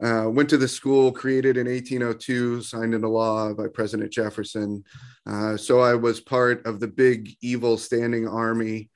uh, 0.03 0.25
went 0.27 0.49
to 0.49 0.57
the 0.57 0.67
school 0.67 1.11
created 1.11 1.57
in 1.57 1.67
1802, 1.67 2.61
signed 2.61 2.93
into 2.93 3.07
law 3.07 3.53
by 3.53 3.67
President 3.67 4.11
Jefferson. 4.11 4.83
Uh, 5.25 5.55
so 5.57 5.79
I 5.79 5.95
was 5.95 6.19
part 6.19 6.65
of 6.65 6.79
the 6.79 6.87
big 6.87 7.35
evil 7.41 7.77
standing 7.77 8.27
army 8.27 8.89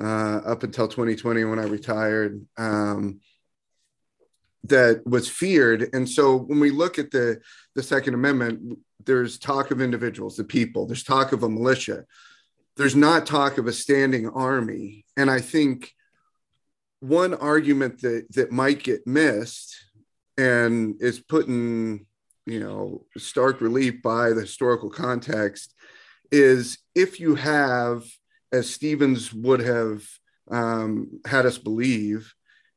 uh, 0.00 0.40
up 0.46 0.62
until 0.62 0.88
2020 0.88 1.44
when 1.44 1.58
I 1.58 1.64
retired. 1.64 2.44
Um, 2.56 3.20
that 4.66 5.06
was 5.06 5.28
feared, 5.28 5.90
and 5.92 6.08
so 6.08 6.36
when 6.36 6.58
we 6.58 6.70
look 6.70 6.98
at 6.98 7.10
the 7.10 7.38
the 7.74 7.82
Second 7.82 8.14
Amendment, 8.14 8.78
there's 9.04 9.38
talk 9.38 9.70
of 9.70 9.82
individuals, 9.82 10.36
the 10.36 10.44
people. 10.44 10.86
There's 10.86 11.04
talk 11.04 11.32
of 11.32 11.42
a 11.42 11.50
militia 11.50 12.06
there's 12.76 12.96
not 12.96 13.26
talk 13.26 13.58
of 13.58 13.66
a 13.66 13.72
standing 13.72 14.28
army 14.28 15.04
and 15.16 15.30
i 15.30 15.40
think 15.40 15.92
one 17.00 17.34
argument 17.34 18.00
that 18.00 18.26
that 18.30 18.50
might 18.50 18.82
get 18.82 19.06
missed 19.06 19.76
and 20.36 20.96
is 21.00 21.20
put 21.20 21.46
in 21.46 22.06
you 22.46 22.60
know 22.60 23.04
stark 23.16 23.60
relief 23.60 24.02
by 24.02 24.30
the 24.30 24.40
historical 24.42 24.90
context 24.90 25.74
is 26.32 26.78
if 26.94 27.20
you 27.20 27.34
have 27.34 28.02
as 28.52 28.68
stevens 28.68 29.32
would 29.32 29.60
have 29.60 30.02
um, 30.50 31.20
had 31.26 31.46
us 31.46 31.58
believe 31.58 32.34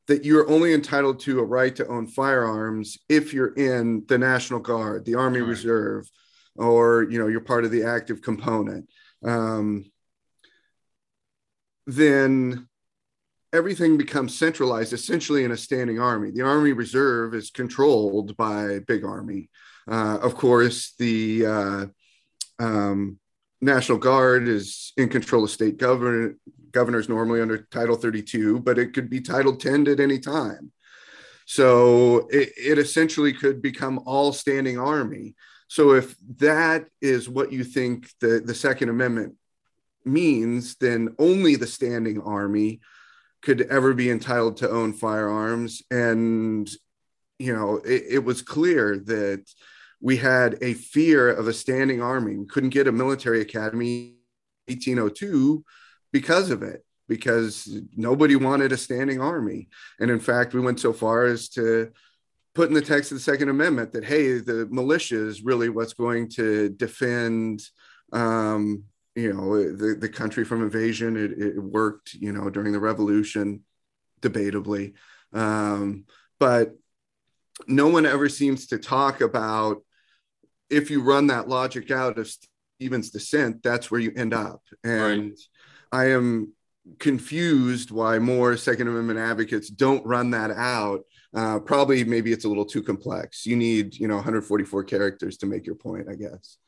that 0.07 0.23
you're 0.23 0.49
only 0.49 0.73
entitled 0.73 1.19
to 1.19 1.39
a 1.39 1.43
right 1.43 1.75
to 1.75 1.87
own 1.87 2.07
firearms 2.07 2.97
if 3.09 3.33
you're 3.33 3.53
in 3.55 4.05
the 4.07 4.17
national 4.17 4.59
guard 4.59 5.03
the 5.05 5.15
army 5.15 5.39
Right. 5.41 5.49
reserve 5.49 6.09
or 6.55 7.03
you 7.09 7.19
know 7.19 7.27
you're 7.27 7.41
part 7.41 7.65
of 7.65 7.71
the 7.71 7.83
active 7.83 8.21
component 8.21 8.89
um, 9.25 9.85
then 11.87 12.67
everything 13.53 13.97
becomes 13.97 14.37
centralized 14.37 14.93
essentially 14.93 15.43
in 15.43 15.51
a 15.51 15.57
standing 15.57 15.99
army. 15.99 16.31
The 16.31 16.41
Army 16.41 16.73
Reserve 16.73 17.33
is 17.33 17.49
controlled 17.49 18.35
by 18.37 18.79
Big 18.79 19.03
Army. 19.03 19.49
Uh, 19.89 20.17
of 20.21 20.35
course, 20.35 20.93
the 20.99 21.45
uh, 21.45 21.85
um, 22.59 23.17
National 23.61 23.97
Guard 23.97 24.47
is 24.47 24.91
in 24.97 25.09
control 25.09 25.43
of 25.43 25.49
state 25.49 25.77
governor, 25.77 26.35
governors 26.71 27.09
normally 27.09 27.41
under 27.41 27.59
Title 27.71 27.95
32, 27.95 28.59
but 28.59 28.77
it 28.77 28.93
could 28.93 29.09
be 29.09 29.21
Title 29.21 29.55
10 29.55 29.87
at 29.87 29.99
any 29.99 30.19
time. 30.19 30.71
So 31.45 32.27
it, 32.29 32.51
it 32.57 32.77
essentially 32.77 33.31
could 33.31 33.61
become 33.61 34.01
all 34.05 34.33
standing 34.33 34.77
army. 34.77 35.35
So 35.69 35.93
if 35.93 36.15
that 36.37 36.87
is 37.01 37.29
what 37.29 37.53
you 37.53 37.63
think 37.63 38.09
the, 38.19 38.41
the 38.43 38.53
Second 38.53 38.89
Amendment 38.89 39.35
means, 40.03 40.75
then 40.75 41.15
only 41.17 41.55
the 41.55 41.67
standing 41.67 42.21
army 42.21 42.81
could 43.47 43.61
ever 43.61 43.93
be 43.93 44.09
entitled 44.09 44.57
to 44.57 44.69
own 44.69 44.91
firearms. 44.91 45.81
And, 45.89 46.69
you 47.39 47.55
know, 47.55 47.77
it, 47.77 48.03
it 48.09 48.23
was 48.25 48.41
clear 48.41 48.99
that 49.05 49.45
we 50.01 50.17
had 50.17 50.57
a 50.61 50.73
fear 50.73 51.29
of 51.29 51.47
a 51.47 51.53
standing 51.53 52.01
army. 52.01 52.35
We 52.35 52.45
couldn't 52.45 52.71
get 52.71 52.89
a 52.89 52.91
military 52.91 53.39
academy 53.39 54.17
1802 54.65 55.63
because 56.11 56.49
of 56.49 56.61
it, 56.61 56.83
because 57.07 57.73
nobody 57.95 58.35
wanted 58.35 58.73
a 58.73 58.77
standing 58.77 59.21
army. 59.21 59.69
And 60.01 60.11
in 60.11 60.19
fact, 60.19 60.53
we 60.53 60.59
went 60.59 60.81
so 60.81 60.91
far 60.91 61.23
as 61.23 61.47
to 61.51 61.93
put 62.53 62.67
in 62.67 62.73
the 62.73 62.81
text 62.81 63.13
of 63.13 63.17
the 63.17 63.23
Second 63.23 63.47
Amendment 63.47 63.93
that, 63.93 64.03
hey, 64.03 64.39
the 64.39 64.67
militia 64.69 65.25
is 65.25 65.41
really 65.41 65.69
what's 65.69 65.93
going 65.93 66.27
to 66.31 66.67
defend 66.67 67.63
um, 68.11 68.83
you 69.17 69.33
know 69.33 69.75
the, 69.75 69.95
the 69.95 70.07
country 70.07 70.45
from 70.45 70.61
invasion 70.61 71.17
it, 71.17 71.31
it 71.31 71.57
worked 71.59 72.13
you 72.13 72.31
know 72.31 72.49
during 72.49 72.71
the 72.71 72.79
revolution 72.79 73.63
debatably. 74.21 74.93
Um, 75.33 76.05
but 76.39 76.75
no 77.67 77.87
one 77.87 78.05
ever 78.05 78.29
seems 78.29 78.67
to 78.67 78.77
talk 78.77 79.21
about 79.21 79.77
if 80.69 80.91
you 80.91 81.01
run 81.01 81.27
that 81.27 81.49
logic 81.49 81.89
out 81.89 82.19
of 82.19 82.31
stevens 82.79 83.09
dissent 83.09 83.63
that's 83.63 83.89
where 83.89 83.99
you 83.99 84.13
end 84.15 84.33
up. 84.33 84.61
And 84.83 85.35
i 85.91 86.11
am 86.11 86.53
confused 86.99 87.91
why 87.91 88.19
more 88.19 88.55
second 88.55 88.87
amendment 88.87 89.19
advocates 89.19 89.69
don't 89.69 90.05
run 90.05 90.29
that 90.31 90.51
out. 90.51 91.01
Uh, 91.33 91.59
probably 91.59 92.03
maybe 92.03 92.31
it's 92.31 92.45
a 92.45 92.47
little 92.47 92.65
too 92.65 92.83
complex. 92.83 93.47
You 93.47 93.55
need 93.55 93.95
you 93.95 94.07
know 94.07 94.15
144 94.15 94.83
characters 94.83 95.37
to 95.37 95.47
make 95.47 95.65
your 95.65 95.75
point 95.75 96.07
i 96.07 96.13
guess 96.13 96.59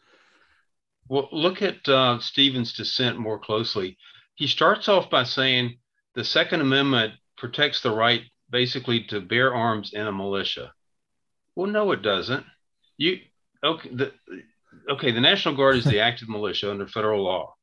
Well, 1.09 1.27
look 1.31 1.63
at 1.63 1.89
uh, 1.89 2.19
Stevens' 2.19 2.73
dissent 2.73 3.17
more 3.17 3.39
closely. 3.39 3.97
He 4.35 4.45
starts 4.45 4.87
off 4.87 5.09
by 5.09 5.23
saying 5.23 5.79
the 6.13 6.23
Second 6.23 6.61
Amendment 6.61 7.13
protects 7.35 7.81
the 7.81 7.91
right 7.91 8.21
basically 8.49 9.03
to 9.05 9.19
bear 9.19 9.53
arms 9.53 9.91
in 9.93 10.05
a 10.05 10.11
militia. 10.11 10.71
Well, 11.55 11.67
no, 11.67 11.91
it 11.91 12.03
doesn't. 12.03 12.45
You 12.97 13.19
okay? 13.63 13.89
The 13.89 14.13
okay, 14.89 15.11
the 15.11 15.19
National 15.19 15.55
Guard 15.55 15.77
is 15.77 15.85
the 15.85 15.99
active 16.09 16.29
militia 16.29 16.69
under 16.69 16.87
federal 16.87 17.23
law, 17.23 17.55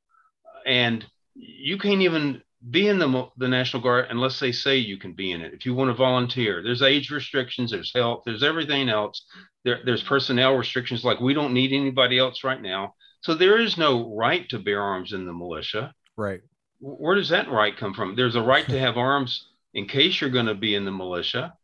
and 0.66 1.06
you 1.34 1.78
can't 1.78 2.02
even 2.02 2.42
be 2.68 2.88
in 2.88 2.98
the 2.98 3.28
the 3.36 3.48
National 3.48 3.82
Guard 3.82 4.06
unless 4.10 4.40
they 4.40 4.50
say 4.50 4.76
you 4.76 4.98
can 4.98 5.12
be 5.12 5.30
in 5.30 5.40
it. 5.40 5.54
If 5.54 5.66
you 5.66 5.74
want 5.74 5.90
to 5.90 5.94
volunteer, 5.94 6.62
there's 6.64 6.82
age 6.82 7.10
restrictions, 7.10 7.70
there's 7.70 7.92
health, 7.94 8.22
there's 8.26 8.42
everything 8.42 8.88
else. 8.88 9.24
There, 9.64 9.80
there's 9.84 10.02
personnel 10.02 10.56
restrictions, 10.56 11.04
like 11.04 11.20
we 11.20 11.34
don't 11.34 11.54
need 11.54 11.72
anybody 11.72 12.18
else 12.18 12.42
right 12.42 12.60
now. 12.60 12.94
So 13.20 13.34
there 13.34 13.58
is 13.60 13.76
no 13.76 14.14
right 14.14 14.48
to 14.50 14.58
bear 14.58 14.82
arms 14.82 15.12
in 15.12 15.26
the 15.26 15.32
militia. 15.32 15.94
Right. 16.16 16.40
Where 16.80 17.14
does 17.14 17.30
that 17.30 17.50
right 17.50 17.76
come 17.76 17.94
from? 17.94 18.16
There's 18.16 18.36
a 18.36 18.42
right 18.42 18.66
to 18.66 18.78
have 18.78 18.96
arms 18.96 19.48
in 19.74 19.86
case 19.86 20.20
you're 20.20 20.30
going 20.30 20.46
to 20.46 20.54
be 20.54 20.74
in 20.74 20.84
the 20.84 20.90
militia, 20.90 21.54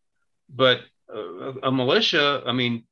but 0.49 0.81
uh, 1.15 1.55
a 1.63 1.71
militia, 1.73 2.43
I 2.47 2.53
mean, 2.53 2.85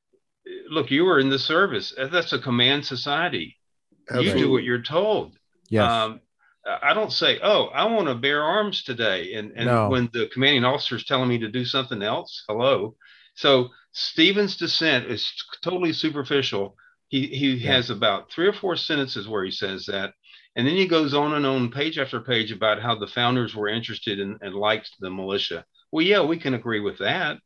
look, 0.68 0.90
you 0.90 1.04
were 1.04 1.18
in 1.18 1.30
the 1.30 1.38
service. 1.38 1.94
That's 1.96 2.32
a 2.32 2.38
command 2.38 2.84
society. 2.84 3.56
Absolutely. 4.08 4.40
You 4.40 4.46
do 4.46 4.52
what 4.52 4.64
you're 4.64 4.82
told. 4.82 5.38
Yes. 5.68 5.90
Um, 5.90 6.20
I 6.82 6.92
don't 6.94 7.12
say, 7.12 7.38
"Oh, 7.42 7.66
I 7.66 7.84
want 7.84 8.08
to 8.08 8.14
bear 8.14 8.42
arms 8.42 8.82
today," 8.82 9.34
and 9.34 9.52
and 9.56 9.66
no. 9.66 9.88
when 9.88 10.10
the 10.12 10.28
commanding 10.32 10.64
officer 10.64 10.96
is 10.96 11.04
telling 11.04 11.28
me 11.28 11.38
to 11.38 11.48
do 11.48 11.64
something 11.64 12.02
else, 12.02 12.44
hello. 12.48 12.96
So 13.34 13.70
Stevens' 13.92 14.56
dissent 14.56 15.06
is 15.06 15.32
totally 15.62 15.92
superficial. 15.92 16.76
He 17.10 17.26
he 17.26 17.54
yeah. 17.54 17.72
has 17.72 17.90
about 17.90 18.30
three 18.30 18.46
or 18.46 18.52
four 18.52 18.76
sentences 18.76 19.28
where 19.28 19.44
he 19.44 19.50
says 19.50 19.86
that, 19.86 20.14
and 20.56 20.66
then 20.66 20.76
he 20.76 20.86
goes 20.86 21.12
on 21.12 21.34
and 21.34 21.44
on, 21.44 21.70
page 21.70 21.98
after 21.98 22.20
page, 22.20 22.52
about 22.52 22.80
how 22.80 22.94
the 22.94 23.08
founders 23.08 23.54
were 23.54 23.68
interested 23.68 24.20
in 24.20 24.38
and 24.40 24.54
liked 24.54 24.90
the 25.00 25.10
militia. 25.10 25.64
Well, 25.90 26.06
yeah, 26.06 26.22
we 26.22 26.38
can 26.38 26.54
agree 26.54 26.80
with 26.80 26.98
that, 26.98 27.38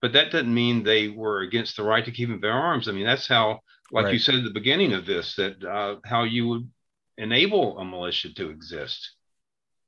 but 0.00 0.12
that 0.12 0.30
doesn't 0.30 0.54
mean 0.54 0.84
they 0.84 1.08
were 1.08 1.40
against 1.40 1.76
the 1.76 1.82
right 1.82 2.04
to 2.04 2.12
keep 2.12 2.28
and 2.28 2.40
bear 2.40 2.52
arms. 2.52 2.88
I 2.88 2.92
mean, 2.92 3.04
that's 3.04 3.26
how, 3.26 3.58
like 3.90 4.04
right. 4.04 4.12
you 4.14 4.20
said 4.20 4.36
at 4.36 4.44
the 4.44 4.50
beginning 4.50 4.92
of 4.92 5.06
this, 5.06 5.34
that 5.34 5.62
uh, 5.64 5.96
how 6.04 6.22
you 6.22 6.46
would 6.46 6.70
enable 7.18 7.76
a 7.78 7.84
militia 7.84 8.32
to 8.34 8.50
exist. 8.50 9.10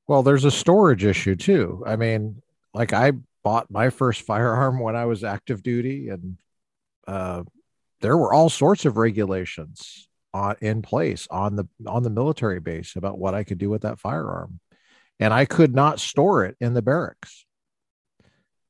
Well, 0.08 0.24
there's 0.24 0.44
a 0.44 0.50
storage 0.50 1.04
issue 1.04 1.36
too. 1.36 1.84
I 1.86 1.94
mean, 1.94 2.42
like 2.74 2.92
I 2.92 3.12
bought 3.44 3.70
my 3.70 3.90
first 3.90 4.22
firearm 4.22 4.80
when 4.80 4.96
I 4.96 5.04
was 5.04 5.22
active 5.22 5.62
duty, 5.62 6.08
and 6.08 6.38
uh, 7.06 7.44
there 8.06 8.16
were 8.16 8.32
all 8.32 8.48
sorts 8.48 8.84
of 8.84 8.96
regulations 8.96 10.08
on 10.32 10.54
in 10.60 10.80
place 10.80 11.26
on 11.28 11.56
the 11.56 11.66
on 11.88 12.04
the 12.04 12.10
military 12.10 12.60
base 12.60 12.94
about 12.94 13.18
what 13.18 13.34
I 13.34 13.42
could 13.42 13.58
do 13.58 13.68
with 13.68 13.82
that 13.82 13.98
firearm, 13.98 14.60
and 15.18 15.34
I 15.34 15.44
could 15.44 15.74
not 15.74 15.98
store 15.98 16.44
it 16.44 16.56
in 16.60 16.72
the 16.72 16.82
barracks. 16.82 17.44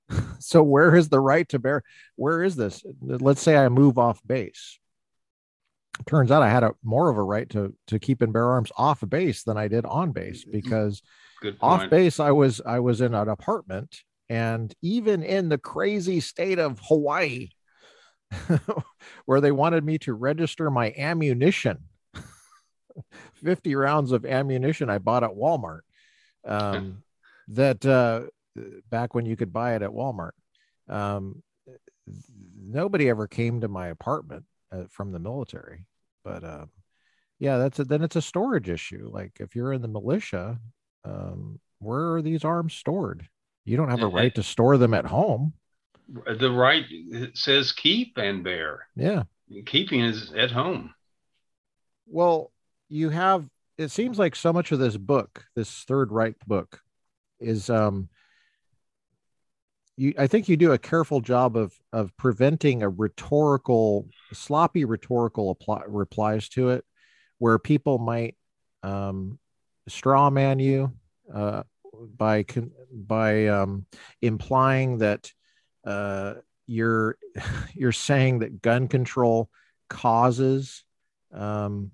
so 0.38 0.62
where 0.62 0.96
is 0.96 1.10
the 1.10 1.20
right 1.20 1.46
to 1.50 1.58
bear? 1.58 1.82
Where 2.14 2.42
is 2.42 2.56
this? 2.56 2.82
Let's 3.02 3.42
say 3.42 3.58
I 3.58 3.68
move 3.68 3.98
off 3.98 4.22
base 4.26 4.78
turns 6.06 6.30
out 6.30 6.42
I 6.42 6.48
had 6.48 6.62
a 6.62 6.72
more 6.82 7.10
of 7.10 7.18
a 7.18 7.22
right 7.22 7.48
to 7.50 7.74
to 7.88 7.98
keep 7.98 8.22
and 8.22 8.32
bear 8.32 8.48
arms 8.48 8.72
off 8.78 9.04
base 9.06 9.42
than 9.42 9.58
I 9.58 9.68
did 9.68 9.84
on 9.84 10.12
base 10.12 10.42
mm-hmm. 10.44 10.52
because 10.52 11.02
off 11.60 11.90
base 11.90 12.20
I 12.20 12.30
was 12.30 12.62
I 12.64 12.80
was 12.80 13.02
in 13.02 13.12
an 13.12 13.28
apartment 13.28 14.00
and 14.30 14.74
even 14.80 15.22
in 15.22 15.50
the 15.50 15.58
crazy 15.58 16.20
state 16.20 16.58
of 16.58 16.80
Hawaii 16.88 17.50
where 19.26 19.40
they 19.40 19.52
wanted 19.52 19.84
me 19.84 19.98
to 19.98 20.14
register 20.14 20.70
my 20.70 20.92
ammunition 20.96 21.78
50 23.34 23.74
rounds 23.74 24.12
of 24.12 24.24
ammunition 24.24 24.90
I 24.90 24.98
bought 24.98 25.24
at 25.24 25.30
Walmart 25.30 25.80
um, 26.44 27.02
that 27.48 27.84
uh, 27.84 28.22
back 28.90 29.14
when 29.14 29.26
you 29.26 29.36
could 29.36 29.52
buy 29.52 29.76
it 29.76 29.82
at 29.82 29.90
Walmart 29.90 30.32
um, 30.88 31.42
nobody 32.58 33.08
ever 33.08 33.26
came 33.26 33.60
to 33.60 33.68
my 33.68 33.88
apartment 33.88 34.44
uh, 34.72 34.84
from 34.90 35.12
the 35.12 35.18
military. 35.18 35.86
But 36.24 36.44
um, 36.44 36.70
yeah, 37.38 37.58
that's 37.58 37.78
a, 37.78 37.84
then 37.84 38.02
it's 38.02 38.16
a 38.16 38.22
storage 38.22 38.68
issue. 38.68 39.10
Like 39.12 39.38
if 39.40 39.54
you're 39.54 39.72
in 39.72 39.82
the 39.82 39.88
militia, 39.88 40.58
um, 41.04 41.60
where 41.78 42.14
are 42.14 42.22
these 42.22 42.44
arms 42.44 42.74
stored? 42.74 43.28
You 43.64 43.76
don't 43.76 43.90
have 43.90 44.02
a 44.02 44.06
right 44.06 44.34
to 44.36 44.42
store 44.42 44.76
them 44.76 44.94
at 44.94 45.06
home. 45.06 45.54
The 46.08 46.50
right 46.50 46.84
says 47.34 47.72
keep 47.72 48.16
and 48.16 48.44
bear. 48.44 48.86
Yeah, 48.94 49.24
keeping 49.66 50.00
is 50.00 50.32
at 50.32 50.50
home. 50.50 50.94
Well, 52.06 52.52
you 52.88 53.10
have. 53.10 53.48
It 53.76 53.90
seems 53.90 54.18
like 54.18 54.36
so 54.36 54.52
much 54.52 54.72
of 54.72 54.78
this 54.78 54.96
book, 54.96 55.44
this 55.54 55.84
Third 55.84 56.12
Reich 56.12 56.36
book, 56.46 56.80
is 57.40 57.70
um 57.70 58.08
you 59.96 60.14
i 60.18 60.26
think 60.26 60.48
you 60.48 60.56
do 60.56 60.72
a 60.72 60.78
careful 60.78 61.20
job 61.20 61.56
of 61.56 61.74
of 61.92 62.14
preventing 62.16 62.82
a 62.82 62.88
rhetorical 62.88 64.08
sloppy 64.32 64.84
rhetorical 64.84 65.50
apply, 65.50 65.82
replies 65.86 66.48
to 66.48 66.70
it 66.70 66.84
where 67.38 67.58
people 67.58 67.98
might 67.98 68.36
um 68.82 69.38
straw 69.88 70.30
man 70.30 70.58
you 70.58 70.92
uh 71.34 71.62
by 72.16 72.44
by 72.92 73.46
um 73.46 73.86
implying 74.20 74.98
that 74.98 75.32
uh 75.86 76.34
you're 76.66 77.16
you're 77.74 77.92
saying 77.92 78.40
that 78.40 78.60
gun 78.60 78.88
control 78.88 79.48
causes 79.88 80.84
um 81.32 81.92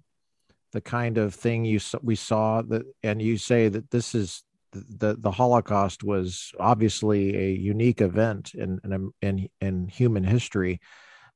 the 0.72 0.80
kind 0.80 1.18
of 1.18 1.34
thing 1.34 1.64
you 1.64 1.78
we 2.02 2.16
saw 2.16 2.62
that 2.62 2.82
and 3.02 3.20
you 3.20 3.36
say 3.36 3.68
that 3.68 3.90
this 3.90 4.14
is 4.14 4.42
the 4.72 5.14
the 5.18 5.30
Holocaust 5.30 6.02
was 6.02 6.52
obviously 6.58 7.36
a 7.36 7.50
unique 7.50 8.00
event 8.00 8.54
in 8.54 8.80
in 8.84 9.12
in, 9.20 9.48
in 9.60 9.88
human 9.88 10.24
history, 10.24 10.80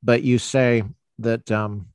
but 0.03 0.23
you 0.23 0.38
say 0.38 0.83
that 1.19 1.51
um, 1.51 1.88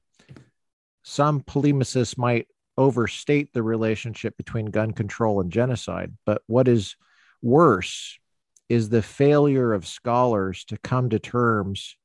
some 1.04 1.41
polemicists 1.41 2.17
might 2.17 2.47
overstate 2.78 3.54
the 3.54 3.63
relationship 3.63 4.38
between 4.38 4.67
gun 4.67 4.91
control 4.91 5.41
and 5.41 5.52
genocide. 5.52 6.15
But 6.26 6.41
what 6.47 6.67
is 6.67 6.95
worse 7.41 8.17
is 8.71 8.88
the 8.88 9.01
failure 9.01 9.73
of 9.73 9.86
scholars 9.86 10.63
to 10.63 10.77
come 10.77 11.10
to 11.10 11.19
terms 11.19 11.97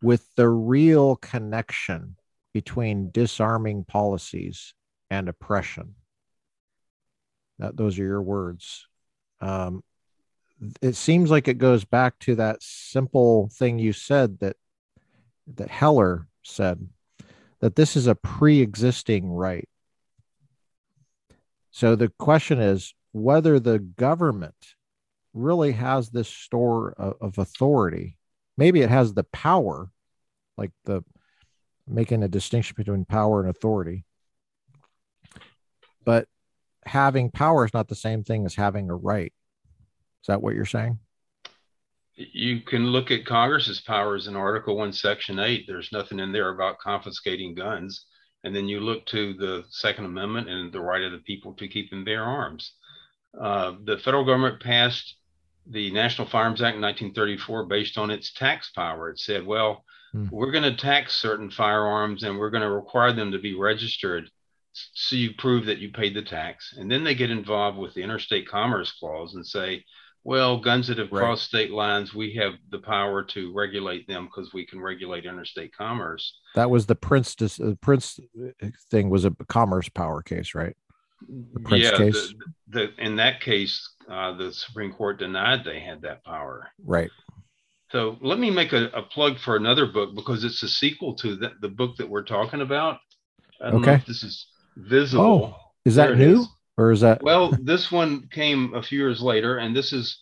with 0.00 0.32
the 0.36 0.48
real 0.48 1.16
connection 1.16 2.14
between 2.52 3.10
disarming 3.10 3.82
policies 3.82 4.74
and 5.10 5.28
oppression. 5.28 5.96
That 7.58 7.76
those 7.76 7.98
are 7.98 8.04
your 8.04 8.22
words. 8.22 8.86
Um, 9.40 9.82
it 10.80 10.94
seems 10.94 11.32
like 11.32 11.48
it 11.48 11.58
goes 11.58 11.84
back 11.84 12.16
to 12.20 12.36
that 12.36 12.62
simple 12.62 13.50
thing 13.52 13.80
you 13.80 13.92
said 13.92 14.38
that 14.38 14.56
that 15.56 15.68
Heller 15.68 16.28
said 16.44 16.88
that 17.58 17.74
this 17.74 17.96
is 17.96 18.06
a 18.06 18.14
pre-existing 18.14 19.32
right. 19.32 19.68
So 21.72 21.96
the 21.96 22.12
question 22.20 22.60
is 22.60 22.94
whether 23.10 23.58
the 23.58 23.80
government 23.80 24.76
really 25.34 25.72
has 25.72 26.10
this 26.10 26.28
store 26.28 26.94
of, 26.96 27.14
of 27.20 27.38
authority. 27.38 28.16
Maybe 28.56 28.80
it 28.82 28.90
has 28.90 29.12
the 29.12 29.24
power, 29.24 29.90
like 30.56 30.70
the 30.84 31.02
making 31.86 32.22
a 32.22 32.28
distinction 32.28 32.74
between 32.76 33.04
power 33.04 33.40
and 33.40 33.50
authority. 33.50 34.04
But 36.04 36.28
having 36.86 37.30
power 37.30 37.64
is 37.64 37.74
not 37.74 37.88
the 37.88 37.94
same 37.94 38.24
thing 38.24 38.46
as 38.46 38.54
having 38.54 38.88
a 38.90 38.94
right. 38.94 39.32
Is 40.22 40.26
that 40.28 40.40
what 40.40 40.54
you're 40.54 40.64
saying? 40.64 40.98
You 42.16 42.60
can 42.60 42.86
look 42.86 43.10
at 43.10 43.26
Congress's 43.26 43.80
powers 43.80 44.28
in 44.28 44.36
Article 44.36 44.76
1, 44.76 44.92
Section 44.92 45.40
8. 45.40 45.64
There's 45.66 45.90
nothing 45.92 46.20
in 46.20 46.32
there 46.32 46.50
about 46.50 46.78
confiscating 46.78 47.54
guns. 47.54 48.06
And 48.44 48.54
then 48.54 48.68
you 48.68 48.80
look 48.80 49.04
to 49.06 49.34
the 49.34 49.64
Second 49.70 50.04
Amendment 50.04 50.48
and 50.48 50.72
the 50.72 50.80
right 50.80 51.02
of 51.02 51.12
the 51.12 51.18
people 51.18 51.54
to 51.54 51.66
keep 51.66 51.90
and 51.92 52.04
bear 52.04 52.22
arms. 52.22 52.74
Uh, 53.38 53.72
the 53.84 53.98
federal 53.98 54.24
government 54.24 54.62
passed 54.62 55.16
the 55.66 55.90
National 55.90 56.28
Firearms 56.28 56.60
Act 56.60 56.76
in 56.76 56.82
1934 56.82 57.66
based 57.66 57.98
on 57.98 58.10
its 58.10 58.32
tax 58.32 58.70
power. 58.70 59.10
It 59.10 59.18
said, 59.18 59.46
well, 59.46 59.84
hmm. 60.12 60.26
we're 60.30 60.50
going 60.50 60.64
to 60.64 60.76
tax 60.76 61.14
certain 61.14 61.50
firearms 61.50 62.22
and 62.22 62.38
we're 62.38 62.50
going 62.50 62.62
to 62.62 62.70
require 62.70 63.12
them 63.12 63.32
to 63.32 63.38
be 63.38 63.54
registered 63.54 64.30
so 64.74 65.16
you 65.16 65.32
prove 65.34 65.66
that 65.66 65.78
you 65.78 65.90
paid 65.92 66.14
the 66.14 66.22
tax 66.22 66.74
and 66.76 66.90
then 66.90 67.04
they 67.04 67.14
get 67.14 67.30
involved 67.30 67.78
with 67.78 67.94
the 67.94 68.02
interstate 68.02 68.48
commerce 68.48 68.92
clause 68.98 69.34
and 69.34 69.46
say 69.46 69.84
well 70.24 70.58
guns 70.58 70.88
that 70.88 70.98
have 70.98 71.12
right. 71.12 71.20
crossed 71.20 71.44
state 71.44 71.70
lines 71.70 72.12
we 72.12 72.34
have 72.34 72.54
the 72.70 72.78
power 72.78 73.22
to 73.22 73.52
regulate 73.52 74.06
them 74.08 74.24
because 74.24 74.52
we 74.52 74.66
can 74.66 74.80
regulate 74.80 75.24
interstate 75.24 75.72
commerce 75.76 76.40
that 76.54 76.68
was 76.68 76.86
the 76.86 76.96
Printz 76.96 77.60
uh, 77.60 77.74
Printz 77.76 78.18
uh, 78.20 78.68
thing 78.90 79.10
was 79.10 79.24
a 79.24 79.30
commerce 79.48 79.88
power 79.88 80.22
case 80.22 80.54
right 80.54 80.76
the 81.28 81.60
Printz 81.60 81.82
yeah, 81.82 81.96
case 81.96 82.34
the, 82.68 82.90
the, 82.96 83.04
in 83.04 83.16
that 83.16 83.40
case 83.40 83.93
uh, 84.10 84.36
the 84.36 84.52
supreme 84.52 84.92
court 84.92 85.18
denied 85.18 85.64
they 85.64 85.80
had 85.80 86.02
that 86.02 86.24
power 86.24 86.68
right 86.84 87.10
so 87.90 88.16
let 88.20 88.38
me 88.38 88.50
make 88.50 88.72
a, 88.72 88.86
a 88.86 89.02
plug 89.02 89.38
for 89.38 89.56
another 89.56 89.86
book 89.86 90.14
because 90.14 90.42
it's 90.42 90.62
a 90.62 90.68
sequel 90.68 91.14
to 91.14 91.36
the, 91.36 91.52
the 91.60 91.68
book 91.68 91.96
that 91.96 92.08
we're 92.08 92.24
talking 92.24 92.60
about 92.60 92.98
okay. 93.62 94.02
this 94.06 94.22
is 94.22 94.46
visible. 94.76 95.24
Oh, 95.24 95.56
is 95.84 95.96
that 95.96 96.16
new 96.16 96.40
is. 96.40 96.48
or 96.76 96.92
is 96.92 97.00
that? 97.00 97.22
Well, 97.22 97.56
this 97.62 97.90
one 97.90 98.28
came 98.30 98.74
a 98.74 98.82
few 98.82 98.98
years 98.98 99.20
later, 99.20 99.58
and 99.58 99.74
this 99.74 99.92
is 99.92 100.18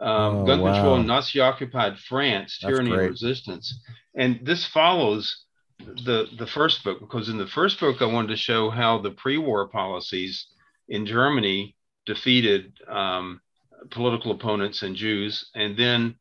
um, 0.00 0.38
oh, 0.38 0.46
gun 0.46 0.60
wow. 0.60 0.72
control 0.72 0.96
in 0.96 1.06
Nazi-occupied 1.06 1.98
France: 1.98 2.58
Tyranny 2.58 2.90
and 2.90 3.00
Resistance. 3.00 3.80
And 4.14 4.40
this 4.42 4.66
follows 4.66 5.44
the 5.78 6.26
the 6.38 6.46
first 6.46 6.84
book 6.84 7.00
because 7.00 7.28
in 7.28 7.38
the 7.38 7.46
first 7.46 7.78
book 7.80 8.02
I 8.02 8.06
wanted 8.06 8.28
to 8.28 8.36
show 8.36 8.70
how 8.70 8.98
the 8.98 9.12
pre-war 9.12 9.68
policies 9.68 10.46
in 10.88 11.06
Germany 11.06 11.76
defeated 12.08 12.72
um, 12.88 13.40
political 13.90 14.32
opponents 14.32 14.82
and 14.82 14.96
Jews. 14.96 15.50
And 15.54 15.76
then 15.76 16.16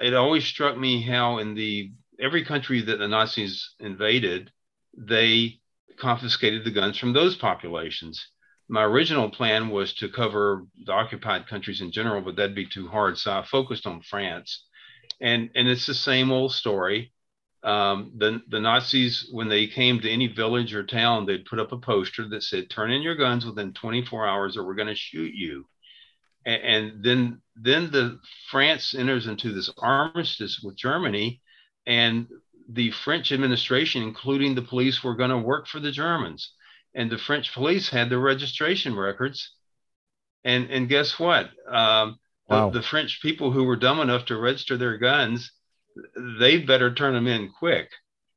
it 0.00 0.14
always 0.14 0.44
struck 0.44 0.76
me 0.76 1.00
how 1.00 1.38
in 1.38 1.54
the 1.54 1.92
every 2.20 2.44
country 2.44 2.82
that 2.82 2.98
the 2.98 3.06
Nazis 3.06 3.74
invaded, 3.78 4.50
they 4.98 5.60
confiscated 5.96 6.64
the 6.64 6.72
guns 6.72 6.98
from 6.98 7.12
those 7.12 7.36
populations. 7.36 8.26
My 8.68 8.82
original 8.82 9.30
plan 9.30 9.70
was 9.70 9.94
to 9.94 10.08
cover 10.08 10.66
the 10.86 10.92
occupied 10.92 11.46
countries 11.46 11.80
in 11.80 11.92
general, 11.92 12.20
but 12.20 12.34
that'd 12.34 12.54
be 12.54 12.66
too 12.66 12.88
hard. 12.88 13.16
So 13.16 13.30
I 13.30 13.44
focused 13.44 13.86
on 13.86 14.02
France. 14.02 14.64
And, 15.20 15.50
and 15.54 15.68
it's 15.68 15.86
the 15.86 15.94
same 15.94 16.32
old 16.32 16.52
story. 16.52 17.12
Um, 17.64 18.12
the, 18.16 18.42
the 18.48 18.60
Nazis, 18.60 19.28
when 19.30 19.48
they 19.48 19.68
came 19.68 20.00
to 20.00 20.10
any 20.10 20.26
village 20.26 20.74
or 20.74 20.82
town, 20.82 21.26
they'd 21.26 21.44
put 21.44 21.60
up 21.60 21.72
a 21.72 21.78
poster 21.78 22.28
that 22.28 22.42
said, 22.42 22.68
Turn 22.68 22.90
in 22.90 23.02
your 23.02 23.14
guns 23.14 23.46
within 23.46 23.72
24 23.72 24.26
hours 24.26 24.56
or 24.56 24.64
we're 24.64 24.74
going 24.74 24.88
to 24.88 24.94
shoot 24.96 25.32
you. 25.32 25.66
And, 26.44 26.62
and 26.62 27.04
then, 27.04 27.42
then 27.54 27.90
the 27.92 28.18
France 28.50 28.94
enters 28.94 29.26
into 29.28 29.52
this 29.52 29.70
armistice 29.78 30.60
with 30.62 30.76
Germany, 30.76 31.40
and 31.86 32.26
the 32.68 32.90
French 32.90 33.32
administration, 33.32 34.02
including 34.02 34.54
the 34.54 34.62
police, 34.62 35.02
were 35.04 35.14
going 35.14 35.30
to 35.30 35.38
work 35.38 35.68
for 35.68 35.78
the 35.78 35.92
Germans. 35.92 36.52
And 36.94 37.10
the 37.10 37.18
French 37.18 37.52
police 37.54 37.88
had 37.88 38.10
their 38.10 38.18
registration 38.18 38.96
records. 38.96 39.54
And, 40.44 40.70
and 40.70 40.88
guess 40.88 41.18
what? 41.18 41.50
Um, 41.68 42.18
wow. 42.48 42.70
the, 42.70 42.80
the 42.80 42.86
French 42.86 43.20
people 43.22 43.50
who 43.52 43.64
were 43.64 43.76
dumb 43.76 44.00
enough 44.00 44.26
to 44.26 44.36
register 44.36 44.76
their 44.76 44.98
guns, 44.98 45.52
they 46.40 46.58
better 46.58 46.92
turn 46.94 47.14
them 47.14 47.26
in 47.26 47.50
quick. 47.58 47.88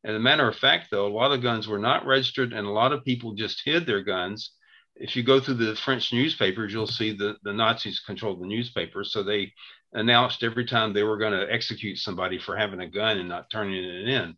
As 0.04 0.15
a 0.15 0.20
matter 0.20 0.48
of 0.48 0.56
fact, 0.56 0.88
though, 0.91 1.08
a 1.08 1.10
lot 1.10 1.32
of 1.32 1.41
guns 1.41 1.68
were 1.68 1.80
not 1.80 2.06
registered, 2.06 2.54
and 2.54 2.68
a 2.68 2.72
lot 2.72 2.94
of 2.94 3.04
people 3.04 3.34
just 3.34 3.63
hid 3.65 3.86
their 3.86 4.04
guns. 4.04 4.52
If 4.96 5.15
you 5.15 5.24
go 5.24 5.39
through 5.39 5.56
the 5.56 5.76
French 5.76 6.13
newspapers, 6.13 6.72
you'll 6.72 6.88
see 6.88 7.12
the, 7.12 7.36
the 7.44 7.54
Nazis 7.54 8.00
controlled 8.00 8.41
the 8.41 8.48
newspapers. 8.48 9.12
So 9.12 9.24
they 9.24 9.52
announced 9.94 10.44
every 10.44 10.65
time 10.65 10.94
they 10.94 11.04
were 11.04 11.18
going 11.18 11.34
to 11.34 11.52
execute 11.52 11.98
somebody 11.98 12.38
for 12.38 12.56
having 12.56 12.82
a 12.82 12.89
gun 12.89 13.18
and 13.18 13.28
not 13.28 13.50
turning 13.50 13.84
it 13.84 14.08
in. 14.08 14.36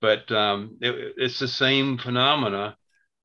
But 0.00 0.30
um, 0.32 0.78
it, 0.80 1.14
it's 1.16 1.38
the 1.38 1.48
same 1.48 1.98
phenomena. 1.98 2.76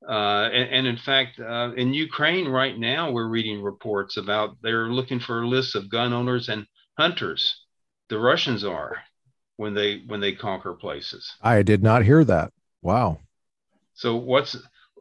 Uh, 0.06 0.48
and, 0.52 0.70
and, 0.70 0.86
in 0.86 0.96
fact, 0.96 1.40
uh, 1.40 1.72
in 1.76 1.92
Ukraine 1.92 2.48
right 2.48 2.78
now, 2.78 3.10
we're 3.10 3.28
reading 3.28 3.62
reports 3.62 4.16
about 4.16 4.56
they're 4.62 4.88
looking 4.88 5.20
for 5.20 5.42
a 5.42 5.48
list 5.48 5.74
of 5.76 5.90
gun 5.90 6.12
owners 6.12 6.48
and 6.48 6.66
hunters. 6.98 7.66
The 8.08 8.18
Russians 8.18 8.64
are 8.64 8.96
when 9.60 9.74
they 9.74 10.02
when 10.06 10.20
they 10.20 10.32
conquer 10.32 10.72
places. 10.72 11.36
I 11.42 11.62
did 11.62 11.82
not 11.82 12.02
hear 12.02 12.24
that. 12.24 12.50
Wow. 12.80 13.18
So 13.92 14.16
what's 14.16 14.56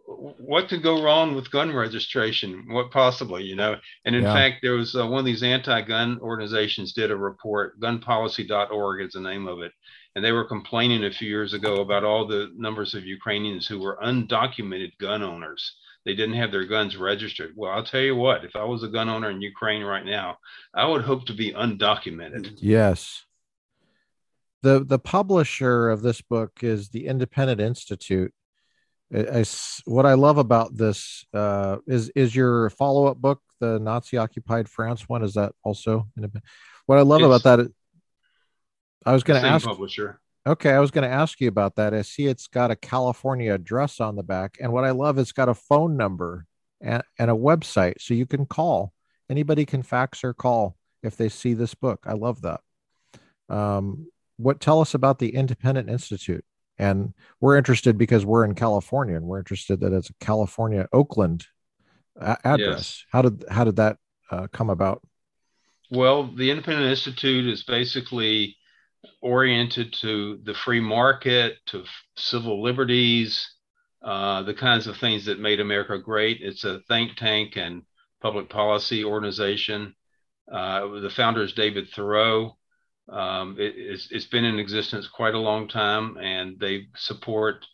what 0.05 0.67
could 0.67 0.83
go 0.83 1.01
wrong 1.01 1.33
with 1.33 1.49
gun 1.49 1.73
registration? 1.73 2.65
What 2.67 2.91
possibly, 2.91 3.43
you 3.43 3.55
know? 3.55 3.77
And 4.03 4.15
in 4.15 4.23
yeah. 4.23 4.33
fact, 4.33 4.57
there 4.61 4.73
was 4.73 4.95
uh, 4.95 5.07
one 5.07 5.19
of 5.19 5.25
these 5.25 5.43
anti-gun 5.43 6.19
organizations 6.19 6.91
did 6.91 7.09
a 7.09 7.15
report. 7.15 7.79
Gunpolicy.org 7.79 9.01
is 9.01 9.13
the 9.13 9.21
name 9.21 9.47
of 9.47 9.61
it, 9.61 9.71
and 10.15 10.25
they 10.25 10.33
were 10.33 10.43
complaining 10.43 11.05
a 11.05 11.11
few 11.11 11.29
years 11.29 11.53
ago 11.53 11.79
about 11.79 12.03
all 12.03 12.27
the 12.27 12.51
numbers 12.57 12.95
of 12.95 13.05
Ukrainians 13.05 13.65
who 13.65 13.79
were 13.79 13.99
undocumented 14.03 14.97
gun 14.99 15.23
owners. 15.23 15.73
They 16.05 16.15
didn't 16.15 16.35
have 16.35 16.51
their 16.51 16.65
guns 16.65 16.97
registered. 16.97 17.53
Well, 17.55 17.71
I'll 17.71 17.85
tell 17.85 18.01
you 18.01 18.15
what. 18.15 18.43
If 18.43 18.57
I 18.57 18.65
was 18.65 18.83
a 18.83 18.89
gun 18.89 19.07
owner 19.07 19.29
in 19.29 19.41
Ukraine 19.41 19.83
right 19.83 20.05
now, 20.05 20.37
I 20.73 20.85
would 20.85 21.03
hope 21.03 21.27
to 21.27 21.33
be 21.33 21.53
undocumented. 21.53 22.57
Yes. 22.57 23.23
The 24.61 24.83
the 24.83 24.99
publisher 24.99 25.89
of 25.89 26.01
this 26.01 26.21
book 26.21 26.59
is 26.61 26.89
the 26.89 27.07
Independent 27.07 27.61
Institute 27.61 28.33
I, 29.13 29.39
I, 29.39 29.45
what 29.85 30.05
I 30.05 30.13
love 30.13 30.37
about 30.37 30.75
this 30.75 31.25
uh, 31.33 31.77
is 31.87 32.09
is 32.09 32.35
your 32.35 32.69
follow 32.71 33.07
up 33.07 33.17
book, 33.17 33.41
the 33.59 33.79
Nazi 33.79 34.17
occupied 34.17 34.69
France 34.69 35.07
one. 35.09 35.23
Is 35.23 35.33
that 35.33 35.53
also? 35.63 36.07
What 36.85 36.97
I 36.97 37.01
love 37.01 37.21
it's 37.21 37.27
about 37.27 37.43
that, 37.43 37.71
I 39.05 39.13
was 39.13 39.23
going 39.23 39.41
to 39.41 39.47
ask. 39.47 39.65
Publisher. 39.65 40.19
Okay, 40.47 40.71
I 40.71 40.79
was 40.79 40.91
going 40.91 41.07
to 41.07 41.13
ask 41.13 41.39
you 41.41 41.47
about 41.47 41.75
that. 41.75 41.93
I 41.93 42.01
see 42.01 42.25
it's 42.25 42.47
got 42.47 42.71
a 42.71 42.75
California 42.75 43.53
address 43.53 43.99
on 43.99 44.15
the 44.15 44.23
back, 44.23 44.57
and 44.59 44.71
what 44.71 44.85
I 44.85 44.91
love, 44.91 45.17
it's 45.17 45.31
got 45.31 45.49
a 45.49 45.53
phone 45.53 45.97
number 45.97 46.45
and, 46.81 47.03
and 47.17 47.29
a 47.29 47.35
website, 47.35 47.95
so 47.99 48.13
you 48.13 48.25
can 48.25 48.45
call. 48.45 48.93
Anybody 49.29 49.65
can 49.65 49.83
fax 49.83 50.23
or 50.23 50.33
call 50.33 50.75
if 51.03 51.17
they 51.17 51.29
see 51.29 51.53
this 51.53 51.75
book. 51.75 52.05
I 52.07 52.13
love 52.13 52.41
that. 52.41 52.61
Um, 53.47 54.07
what 54.39 54.59
tell 54.59 54.81
us 54.81 54.93
about 54.93 55.19
the 55.19 55.35
Independent 55.35 55.89
Institute? 55.89 56.43
and 56.79 57.13
we're 57.41 57.57
interested 57.57 57.97
because 57.97 58.25
we're 58.25 58.45
in 58.45 58.55
California 58.55 59.15
and 59.15 59.25
we're 59.25 59.37
interested 59.37 59.81
that 59.81 59.93
it's 59.93 60.09
a 60.09 60.13
California 60.21 60.87
Oakland 60.93 61.45
a- 62.15 62.37
address. 62.45 62.59
Yes. 62.59 63.05
How 63.11 63.21
did 63.21 63.43
how 63.49 63.65
did 63.65 63.75
that 63.75 63.97
uh, 64.31 64.47
come 64.47 64.69
about? 64.69 65.01
Well, 65.91 66.33
the 66.35 66.49
Independent 66.49 66.89
Institute 66.89 67.45
is 67.45 67.63
basically 67.63 68.55
oriented 69.21 69.93
to 70.01 70.39
the 70.43 70.53
free 70.53 70.79
market, 70.79 71.57
to 71.67 71.83
civil 72.15 72.61
liberties, 72.61 73.49
uh, 74.03 74.43
the 74.43 74.53
kinds 74.53 74.87
of 74.87 74.97
things 74.97 75.25
that 75.25 75.39
made 75.39 75.59
America 75.59 75.97
great. 75.97 76.39
It's 76.41 76.63
a 76.63 76.79
think 76.87 77.15
tank 77.15 77.57
and 77.57 77.83
public 78.21 78.49
policy 78.49 79.03
organization. 79.03 79.95
Uh, 80.51 80.99
the 80.99 81.09
founder 81.09 81.43
is 81.43 81.53
David 81.53 81.91
Theroux. 81.91 82.53
Um, 83.11 83.55
it, 83.59 83.73
it's, 83.75 84.07
it's 84.11 84.25
been 84.25 84.45
in 84.45 84.59
existence 84.59 85.07
quite 85.07 85.33
a 85.33 85.39
long 85.39 85.67
time, 85.67 86.17
and 86.17 86.59
they 86.59 86.87
support 86.95 87.65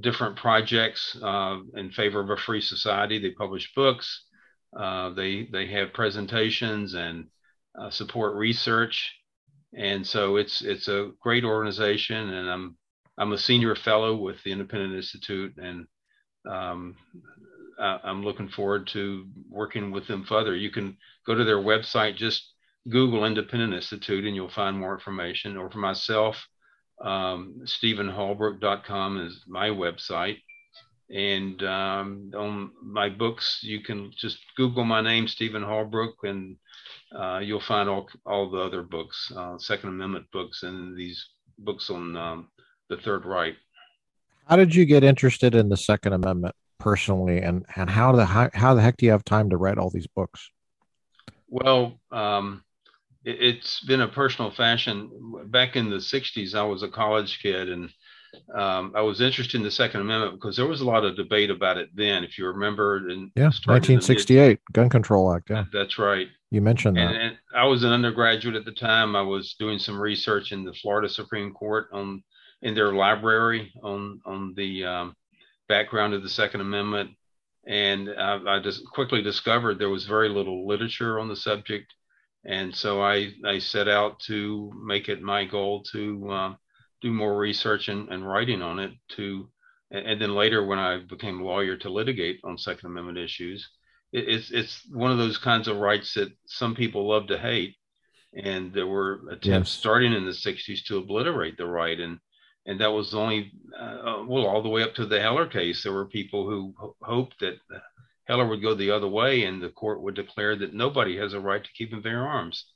different 0.00 0.36
projects 0.36 1.16
uh, 1.22 1.58
in 1.74 1.90
favor 1.90 2.20
of 2.20 2.30
a 2.30 2.36
free 2.36 2.60
society. 2.60 3.18
They 3.18 3.30
publish 3.30 3.72
books, 3.74 4.24
uh, 4.76 5.10
they 5.10 5.48
they 5.50 5.66
have 5.68 5.92
presentations 5.92 6.94
and 6.94 7.26
uh, 7.78 7.90
support 7.90 8.34
research, 8.36 9.14
and 9.74 10.06
so 10.06 10.36
it's 10.36 10.62
it's 10.62 10.88
a 10.88 11.10
great 11.20 11.44
organization. 11.44 12.30
And 12.30 12.50
I'm 12.50 12.76
I'm 13.16 13.32
a 13.32 13.38
senior 13.38 13.74
fellow 13.74 14.16
with 14.16 14.42
the 14.44 14.52
Independent 14.52 14.94
Institute, 14.94 15.54
and 15.56 15.86
um, 16.48 16.96
I'm 17.78 18.24
looking 18.24 18.48
forward 18.48 18.88
to 18.88 19.26
working 19.48 19.90
with 19.90 20.06
them 20.06 20.24
further. 20.24 20.54
You 20.54 20.70
can 20.70 20.96
go 21.26 21.34
to 21.34 21.44
their 21.44 21.58
website 21.58 22.16
just 22.16 22.52
Google 22.88 23.24
Independent 23.24 23.74
Institute 23.74 24.24
and 24.24 24.34
you'll 24.34 24.48
find 24.48 24.78
more 24.78 24.94
information. 24.94 25.56
Or 25.56 25.70
for 25.70 25.78
myself, 25.78 26.36
um, 27.02 27.60
StephenHalbrook.com 27.64 29.20
is 29.26 29.44
my 29.46 29.68
website. 29.68 30.38
And 31.10 31.62
um, 31.62 32.30
on 32.36 32.70
my 32.82 33.08
books, 33.08 33.60
you 33.62 33.80
can 33.80 34.12
just 34.16 34.38
Google 34.56 34.84
my 34.84 35.00
name, 35.00 35.26
Stephen 35.26 35.62
Halbrook, 35.62 36.12
and 36.24 36.56
uh, 37.18 37.38
you'll 37.38 37.60
find 37.60 37.88
all, 37.88 38.08
all 38.26 38.50
the 38.50 38.58
other 38.58 38.82
books, 38.82 39.32
uh, 39.34 39.56
Second 39.56 39.88
Amendment 39.88 40.26
books, 40.32 40.64
and 40.64 40.96
these 40.96 41.30
books 41.58 41.88
on 41.88 42.14
um, 42.14 42.48
the 42.90 42.98
Third 42.98 43.24
Reich. 43.24 43.54
How 44.46 44.56
did 44.56 44.74
you 44.74 44.84
get 44.84 45.02
interested 45.02 45.54
in 45.54 45.70
the 45.70 45.78
Second 45.78 46.12
Amendment 46.12 46.54
personally, 46.78 47.40
and 47.40 47.64
and 47.76 47.88
how 47.90 48.12
the 48.12 48.24
how, 48.24 48.50
how 48.54 48.74
the 48.74 48.82
heck 48.82 48.96
do 48.96 49.06
you 49.06 49.12
have 49.12 49.24
time 49.24 49.50
to 49.50 49.56
write 49.56 49.78
all 49.78 49.90
these 49.90 50.06
books? 50.06 50.50
Well, 51.48 51.98
um, 52.10 52.62
it's 53.28 53.80
been 53.80 54.00
a 54.00 54.08
personal 54.08 54.50
fashion. 54.50 55.10
Back 55.46 55.76
in 55.76 55.90
the 55.90 55.96
60s, 55.96 56.54
I 56.54 56.62
was 56.62 56.82
a 56.82 56.88
college 56.88 57.40
kid 57.42 57.68
and 57.68 57.90
um, 58.54 58.92
I 58.94 59.02
was 59.02 59.20
interested 59.20 59.56
in 59.56 59.62
the 59.62 59.70
Second 59.70 60.02
Amendment 60.02 60.34
because 60.34 60.56
there 60.56 60.66
was 60.66 60.80
a 60.80 60.84
lot 60.84 61.04
of 61.04 61.16
debate 61.16 61.50
about 61.50 61.78
it 61.78 61.90
then. 61.94 62.24
If 62.24 62.38
you 62.38 62.46
remember, 62.46 63.08
in 63.08 63.30
yeah, 63.34 63.44
1968 63.44 64.60
Gun 64.72 64.88
Control 64.88 65.32
Act. 65.32 65.50
Yeah, 65.50 65.64
that's 65.72 65.98
right. 65.98 66.28
You 66.50 66.60
mentioned 66.60 66.96
that. 66.96 67.06
And, 67.06 67.16
and, 67.16 67.38
I 67.54 67.64
was 67.64 67.84
an 67.84 67.92
undergraduate 67.92 68.54
at 68.54 68.64
the 68.64 68.72
time. 68.72 69.16
I 69.16 69.22
was 69.22 69.54
doing 69.58 69.78
some 69.78 70.00
research 70.00 70.52
in 70.52 70.64
the 70.64 70.72
Florida 70.74 71.08
Supreme 71.08 71.52
Court 71.52 71.88
on 71.92 72.22
in 72.62 72.74
their 72.74 72.92
library 72.92 73.72
on 73.82 74.20
on 74.24 74.54
the 74.56 74.84
um, 74.84 75.16
background 75.68 76.14
of 76.14 76.22
the 76.22 76.28
Second 76.28 76.60
Amendment, 76.60 77.10
and 77.66 78.10
I, 78.10 78.56
I 78.56 78.60
just 78.60 78.84
quickly 78.86 79.22
discovered 79.22 79.78
there 79.78 79.90
was 79.90 80.06
very 80.06 80.28
little 80.28 80.66
literature 80.66 81.18
on 81.18 81.28
the 81.28 81.36
subject 81.36 81.94
and 82.44 82.74
so 82.74 83.02
I, 83.02 83.32
I 83.44 83.58
set 83.58 83.88
out 83.88 84.20
to 84.20 84.72
make 84.84 85.08
it 85.08 85.20
my 85.20 85.44
goal 85.44 85.82
to 85.92 86.30
uh, 86.30 86.54
do 87.00 87.12
more 87.12 87.36
research 87.36 87.88
and, 87.88 88.08
and 88.08 88.26
writing 88.26 88.62
on 88.62 88.78
it 88.78 88.92
to 89.16 89.48
and 89.90 90.20
then 90.20 90.34
later 90.34 90.64
when 90.64 90.78
I 90.78 90.98
became 90.98 91.40
a 91.40 91.44
lawyer 91.44 91.76
to 91.76 91.88
litigate 91.88 92.40
on 92.44 92.58
Second 92.58 92.90
Amendment 92.90 93.18
issues, 93.18 93.70
it, 94.12 94.28
it's 94.28 94.50
it's 94.50 94.82
one 94.92 95.10
of 95.10 95.18
those 95.18 95.38
kinds 95.38 95.66
of 95.66 95.78
rights 95.78 96.14
that 96.14 96.30
some 96.46 96.74
people 96.74 97.08
love 97.08 97.28
to 97.28 97.38
hate, 97.38 97.76
and 98.34 98.72
there 98.72 98.86
were 98.86 99.20
attempts 99.30 99.70
yes. 99.72 99.78
starting 99.78 100.12
in 100.12 100.26
the 100.26 100.32
'60s 100.32 100.84
to 100.84 100.98
obliterate 100.98 101.56
the 101.56 101.66
right, 101.66 101.98
and 101.98 102.18
and 102.66 102.80
that 102.80 102.92
was 102.92 103.14
only 103.14 103.50
uh, 103.78 104.24
well 104.26 104.44
all 104.44 104.62
the 104.62 104.68
way 104.68 104.82
up 104.82 104.94
to 104.96 105.06
the 105.06 105.20
Heller 105.20 105.46
case. 105.46 105.82
There 105.82 105.92
were 105.92 106.06
people 106.06 106.46
who 106.46 106.74
ho- 106.78 106.96
hoped 107.00 107.40
that 107.40 107.56
Heller 108.28 108.46
would 108.46 108.62
go 108.62 108.74
the 108.74 108.90
other 108.90 109.08
way, 109.08 109.44
and 109.44 109.62
the 109.62 109.70
court 109.70 110.02
would 110.02 110.14
declare 110.14 110.54
that 110.56 110.74
nobody 110.74 111.16
has 111.16 111.32
a 111.32 111.40
right 111.40 111.64
to 111.64 111.72
keep 111.72 111.94
and 111.94 112.02
bear 112.02 112.26
arms. 112.26 112.66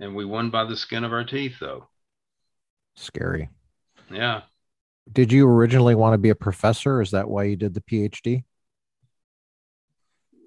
And 0.00 0.16
we 0.16 0.24
won 0.24 0.50
by 0.50 0.64
the 0.64 0.76
skin 0.76 1.04
of 1.04 1.12
our 1.12 1.24
teeth, 1.24 1.56
though. 1.60 1.88
Scary. 2.96 3.50
Yeah. 4.10 4.42
Did 5.12 5.30
you 5.30 5.46
originally 5.46 5.94
want 5.94 6.14
to 6.14 6.18
be 6.18 6.30
a 6.30 6.34
professor? 6.34 7.02
Is 7.02 7.10
that 7.10 7.28
why 7.28 7.44
you 7.44 7.56
did 7.56 7.74
the 7.74 7.82
PhD? 7.82 8.44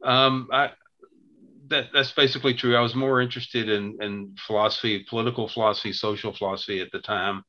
Um, 0.03 0.49
I, 0.51 0.71
that 1.67 1.87
that's 1.93 2.11
basically 2.11 2.53
true. 2.53 2.75
I 2.75 2.81
was 2.81 2.95
more 2.95 3.21
interested 3.21 3.69
in 3.69 3.97
in 4.01 4.35
philosophy, 4.47 5.05
political 5.09 5.47
philosophy, 5.47 5.93
social 5.93 6.33
philosophy 6.33 6.79
at 6.79 6.91
the 6.91 6.99
time 6.99 7.43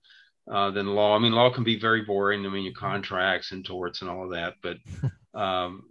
uh, 0.50 0.70
than 0.70 0.94
law. 0.94 1.16
I 1.16 1.18
mean, 1.18 1.32
law 1.32 1.52
can 1.52 1.64
be 1.64 1.78
very 1.78 2.02
boring. 2.02 2.44
I 2.44 2.48
mean, 2.48 2.64
your 2.64 2.74
contracts 2.74 3.52
and 3.52 3.64
torts 3.64 4.00
and 4.00 4.10
all 4.10 4.24
of 4.24 4.30
that, 4.30 4.54
but 4.62 4.78
um, 5.38 5.84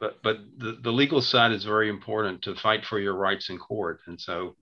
but 0.00 0.22
but 0.22 0.38
the, 0.58 0.78
the 0.82 0.92
legal 0.92 1.20
side 1.20 1.52
is 1.52 1.64
very 1.64 1.88
important 1.88 2.42
to 2.42 2.54
fight 2.54 2.84
for 2.84 2.98
your 2.98 3.14
rights 3.14 3.50
in 3.50 3.58
court, 3.58 4.00
and 4.06 4.20
so 4.20 4.56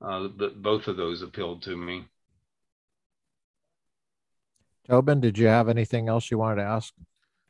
uh, 0.00 0.28
the, 0.36 0.52
both 0.56 0.88
of 0.88 0.96
those 0.96 1.22
appealed 1.22 1.62
to 1.62 1.76
me. 1.76 2.06
Tobin, 4.88 5.20
did 5.20 5.36
you 5.36 5.46
have 5.46 5.68
anything 5.68 6.08
else 6.08 6.30
you 6.30 6.38
wanted 6.38 6.56
to 6.56 6.68
ask? 6.68 6.94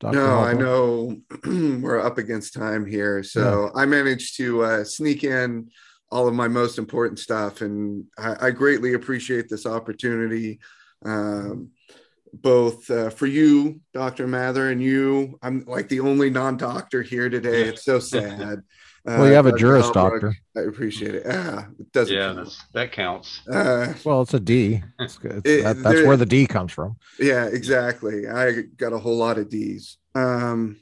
Dr. 0.01 0.17
No, 0.17 0.39
I 0.39 0.53
know 0.53 1.17
we're 1.81 2.01
up 2.01 2.19
against 2.19 2.55
time 2.55 2.85
here. 2.87 3.23
So 3.23 3.71
yeah. 3.75 3.83
I 3.83 3.87
managed 3.87 4.37
to 4.37 4.63
uh, 4.63 4.85
sneak 4.85 5.25
in 5.25 5.71
all 6.11 6.29
of 6.29 6.35
my 6.35 6.49
most 6.49 6.79
important 6.79 7.19
stuff. 7.19 7.63
And 7.63 8.05
I, 8.19 8.47
I 8.47 8.51
greatly 8.51 8.95
appreciate 8.95 9.49
this 9.49 9.67
opportunity, 9.67 10.61
um, 11.05 11.71
both 12.43 12.91
uh, 12.91 13.11
for 13.11 13.27
you, 13.27 13.81
Dr. 13.93 14.27
Mather, 14.27 14.71
and 14.71 14.83
you. 14.83 15.39
I'm 15.43 15.65
like 15.67 15.89
the 15.89 16.01
only 16.01 16.31
non 16.31 16.57
doctor 16.57 17.03
here 17.03 17.29
today. 17.29 17.63
It's 17.63 17.85
so 17.85 17.99
sad. 17.99 18.63
Uh, 19.07 19.17
well, 19.19 19.27
you 19.29 19.35
have 19.35 19.47
a 19.47 19.57
Juris 19.57 19.91
Doctor. 19.91 20.35
I 20.57 20.61
appreciate 20.61 21.15
it. 21.15 21.25
Ah, 21.29 21.69
it 21.79 21.93
doesn't. 21.93 22.15
Yeah, 22.15 22.45
that 22.75 22.93
counts. 22.93 23.47
Uh, 23.47 23.95
well, 24.05 24.23
it's 24.23 24.35
a 24.35 24.41
D. 24.41 24.83
It's, 24.99 25.19
it's, 25.23 25.49
it, 25.49 25.63
that, 25.63 25.83
that's 25.83 26.03
where 26.03 26.17
the 26.17 26.27
D 26.27 26.47
comes 26.47 26.73
from. 26.73 26.97
Yeah, 27.19 27.47
exactly. 27.47 28.29
I 28.29 28.63
got 28.77 28.93
a 28.93 28.99
whole 28.99 29.17
lot 29.17 29.39
of 29.39 29.49
D's 29.49 29.99
um, 30.15 30.81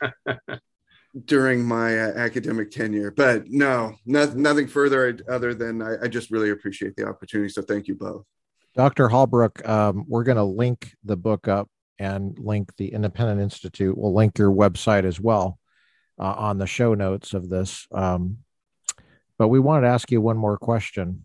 during 1.24 1.64
my 1.64 1.98
uh, 1.98 2.12
academic 2.16 2.70
tenure, 2.70 3.10
but 3.10 3.44
no, 3.48 3.94
no, 4.04 4.26
nothing 4.34 4.66
further 4.66 5.18
other 5.28 5.54
than 5.54 5.80
I, 5.80 6.04
I, 6.04 6.08
just 6.08 6.30
really 6.30 6.50
appreciate 6.50 6.96
the 6.96 7.06
opportunity. 7.06 7.48
So 7.48 7.62
thank 7.62 7.86
you 7.86 7.94
both. 7.94 8.26
Dr. 8.74 9.08
Halbrook, 9.08 9.68
um, 9.68 10.04
we're 10.08 10.24
going 10.24 10.36
to 10.36 10.44
link 10.44 10.94
the 11.04 11.16
book 11.16 11.46
up 11.46 11.68
and 11.98 12.38
link 12.38 12.74
the 12.76 12.92
Independent 12.92 13.40
Institute. 13.40 13.96
We'll 13.96 14.14
link 14.14 14.38
your 14.38 14.50
website 14.50 15.04
as 15.04 15.20
well 15.20 15.58
uh, 16.18 16.34
on 16.36 16.58
the 16.58 16.66
show 16.66 16.94
notes 16.94 17.34
of 17.34 17.48
this. 17.48 17.86
Um, 17.92 18.38
but 19.38 19.48
we 19.48 19.60
wanted 19.60 19.82
to 19.82 19.92
ask 19.92 20.10
you 20.10 20.20
one 20.20 20.36
more 20.36 20.56
question, 20.56 21.24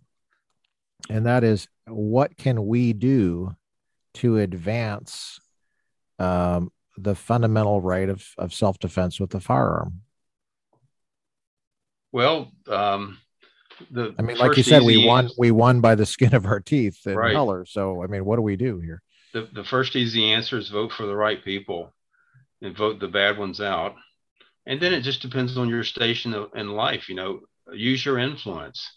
and 1.09 1.25
that 1.25 1.43
is 1.43 1.67
what 1.85 2.35
can 2.35 2.65
we 2.65 2.93
do 2.93 3.55
to 4.15 4.39
advance 4.39 5.39
um, 6.19 6.71
the 6.97 7.15
fundamental 7.15 7.79
right 7.79 8.09
of, 8.09 8.25
of 8.37 8.53
self 8.53 8.79
defense 8.79 9.19
with 9.19 9.33
a 9.35 9.39
firearm? 9.39 10.01
Well, 12.11 12.51
um, 12.67 13.19
the 13.91 14.15
I 14.17 14.21
mean, 14.21 14.37
like 14.37 14.57
you 14.57 14.63
said, 14.63 14.83
we 14.83 15.05
won 15.05 15.29
we 15.37 15.51
won 15.51 15.81
by 15.81 15.95
the 15.95 16.05
skin 16.05 16.33
of 16.33 16.45
our 16.45 16.59
teeth 16.59 17.05
and 17.05 17.15
right. 17.15 17.33
color. 17.33 17.65
So, 17.65 18.03
I 18.03 18.07
mean, 18.07 18.25
what 18.25 18.37
do 18.37 18.41
we 18.41 18.55
do 18.55 18.79
here? 18.79 19.01
The, 19.33 19.47
the 19.53 19.63
first 19.63 19.95
easy 19.95 20.31
answer 20.31 20.57
is 20.57 20.69
vote 20.69 20.91
for 20.91 21.05
the 21.05 21.15
right 21.15 21.43
people 21.43 21.93
and 22.61 22.75
vote 22.75 22.99
the 22.99 23.07
bad 23.07 23.37
ones 23.37 23.61
out 23.61 23.95
and 24.67 24.81
then 24.81 24.93
it 24.93 25.01
just 25.01 25.21
depends 25.21 25.57
on 25.57 25.69
your 25.69 25.83
station 25.83 26.35
in 26.55 26.69
life 26.69 27.09
you 27.09 27.15
know 27.15 27.39
use 27.73 28.05
your 28.05 28.19
influence 28.19 28.91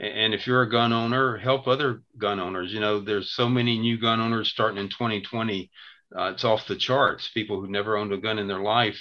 and 0.00 0.32
if 0.32 0.46
you're 0.46 0.62
a 0.62 0.70
gun 0.70 0.92
owner 0.92 1.36
help 1.36 1.66
other 1.66 2.02
gun 2.16 2.40
owners 2.40 2.72
you 2.72 2.80
know 2.80 3.00
there's 3.00 3.32
so 3.32 3.48
many 3.48 3.78
new 3.78 3.98
gun 3.98 4.20
owners 4.20 4.48
starting 4.48 4.78
in 4.78 4.88
2020 4.88 5.70
uh, 6.16 6.30
it's 6.32 6.44
off 6.44 6.66
the 6.66 6.76
charts 6.76 7.28
people 7.34 7.60
who 7.60 7.68
never 7.68 7.96
owned 7.96 8.12
a 8.12 8.16
gun 8.16 8.38
in 8.38 8.48
their 8.48 8.62
life 8.62 8.98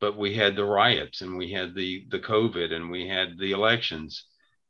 but 0.00 0.18
we 0.18 0.34
had 0.34 0.56
the 0.56 0.64
riots 0.64 1.22
and 1.22 1.38
we 1.38 1.52
had 1.52 1.74
the 1.74 2.04
the 2.10 2.18
covid 2.18 2.72
and 2.72 2.90
we 2.90 3.08
had 3.08 3.38
the 3.38 3.52
elections 3.52 4.24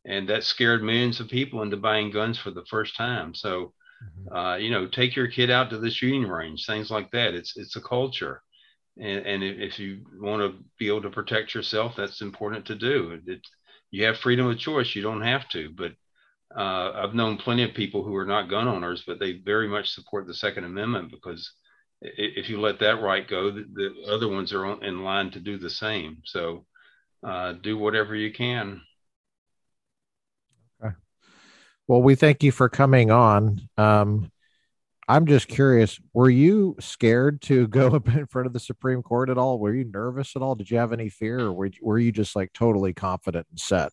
and 0.04 0.28
that 0.28 0.44
scared 0.44 0.82
millions 0.82 1.20
of 1.20 1.28
people 1.28 1.62
into 1.62 1.76
buying 1.76 2.10
guns 2.10 2.38
for 2.38 2.50
the 2.50 2.64
first 2.66 2.96
time 2.96 3.34
so 3.34 3.72
mm-hmm. 4.02 4.34
uh, 4.34 4.56
you 4.56 4.70
know 4.70 4.86
take 4.86 5.14
your 5.16 5.28
kid 5.28 5.50
out 5.50 5.70
to 5.70 5.78
the 5.78 5.90
shooting 5.90 6.26
range 6.26 6.66
things 6.66 6.90
like 6.90 7.10
that 7.10 7.34
it's 7.34 7.56
it's 7.56 7.76
a 7.76 7.80
culture 7.80 8.42
and, 9.00 9.26
and 9.26 9.42
if 9.42 9.78
you 9.78 10.04
want 10.20 10.42
to 10.42 10.62
be 10.78 10.88
able 10.88 11.02
to 11.02 11.10
protect 11.10 11.54
yourself, 11.54 11.94
that's 11.96 12.20
important 12.20 12.66
to 12.66 12.74
do. 12.74 13.18
It, 13.26 13.40
you 13.90 14.04
have 14.04 14.18
freedom 14.18 14.46
of 14.46 14.58
choice. 14.58 14.94
You 14.94 15.02
don't 15.02 15.22
have 15.22 15.48
to, 15.50 15.70
but 15.70 15.92
uh, 16.56 16.92
I've 16.94 17.14
known 17.14 17.38
plenty 17.38 17.62
of 17.62 17.74
people 17.74 18.02
who 18.02 18.14
are 18.16 18.26
not 18.26 18.50
gun 18.50 18.68
owners, 18.68 19.02
but 19.06 19.18
they 19.18 19.38
very 19.38 19.68
much 19.68 19.90
support 19.90 20.26
the 20.26 20.34
Second 20.34 20.64
Amendment 20.64 21.10
because 21.10 21.50
if 22.02 22.48
you 22.48 22.60
let 22.60 22.78
that 22.80 23.00
right 23.00 23.26
go, 23.26 23.50
the, 23.50 23.64
the 23.72 24.12
other 24.12 24.28
ones 24.28 24.52
are 24.52 24.82
in 24.82 25.02
line 25.02 25.30
to 25.32 25.40
do 25.40 25.58
the 25.58 25.70
same. 25.70 26.18
So 26.24 26.66
uh, 27.26 27.52
do 27.52 27.78
whatever 27.78 28.14
you 28.14 28.32
can. 28.32 28.82
Okay. 30.82 30.94
Well, 31.90 32.02
we 32.02 32.14
thank 32.14 32.44
you 32.44 32.52
for 32.52 32.68
coming 32.68 33.10
on. 33.10 33.68
Um, 33.76 34.30
I'm 35.08 35.26
just 35.26 35.48
curious, 35.48 35.98
were 36.12 36.30
you 36.30 36.76
scared 36.78 37.42
to 37.42 37.66
go 37.66 37.88
up 37.96 38.06
in 38.06 38.26
front 38.26 38.46
of 38.46 38.52
the 38.52 38.60
Supreme 38.60 39.02
Court 39.02 39.28
at 39.28 39.36
all? 39.36 39.58
Were 39.58 39.74
you 39.74 39.82
nervous 39.82 40.36
at 40.36 40.42
all? 40.42 40.54
Did 40.54 40.70
you 40.70 40.78
have 40.78 40.92
any 40.92 41.08
fear 41.08 41.40
or 41.40 41.52
were 41.52 41.66
you, 41.66 41.72
were 41.82 41.98
you 41.98 42.12
just 42.12 42.36
like 42.36 42.52
totally 42.52 42.94
confident 42.94 43.48
and 43.50 43.58
set? 43.58 43.90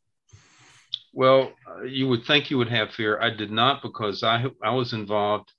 Well, 1.11 1.53
uh, 1.67 1.85
you 1.85 2.07
would 2.07 2.23
think 2.25 2.51
you 2.51 2.59
would 2.59 2.69
have 2.69 2.91
fear. 2.91 3.19
I 3.19 3.31
did 3.31 3.49
not 3.49 3.81
because 3.81 4.21
I 4.21 4.45
I 4.61 4.69
was 4.69 4.93
involved 4.93 5.51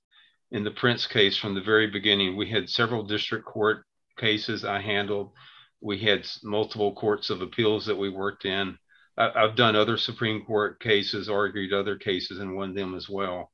in 0.51 0.63
the 0.63 0.71
Printz 0.71 1.09
case 1.09 1.35
from 1.35 1.55
the 1.55 1.61
very 1.61 1.87
beginning. 1.87 2.37
We 2.37 2.49
had 2.49 2.69
several 2.69 3.03
district 3.03 3.47
court 3.47 3.83
cases 4.17 4.63
I 4.63 4.79
handled. 4.79 5.33
We 5.81 5.97
had 5.99 6.25
multiple 6.41 6.93
courts 6.93 7.29
of 7.31 7.41
appeals 7.41 7.85
that 7.87 7.97
we 7.97 8.07
worked 8.07 8.45
in. 8.45 8.77
I, 9.19 9.41
have 9.41 9.55
done 9.55 9.75
other 9.75 9.97
Supreme 9.97 10.45
Court 10.45 10.79
cases, 10.79 11.29
argued 11.29 11.73
other 11.73 11.97
cases, 11.97 12.39
and 12.39 12.55
won 12.55 12.73
them 12.73 12.95
as 12.95 13.09
well 13.09 13.51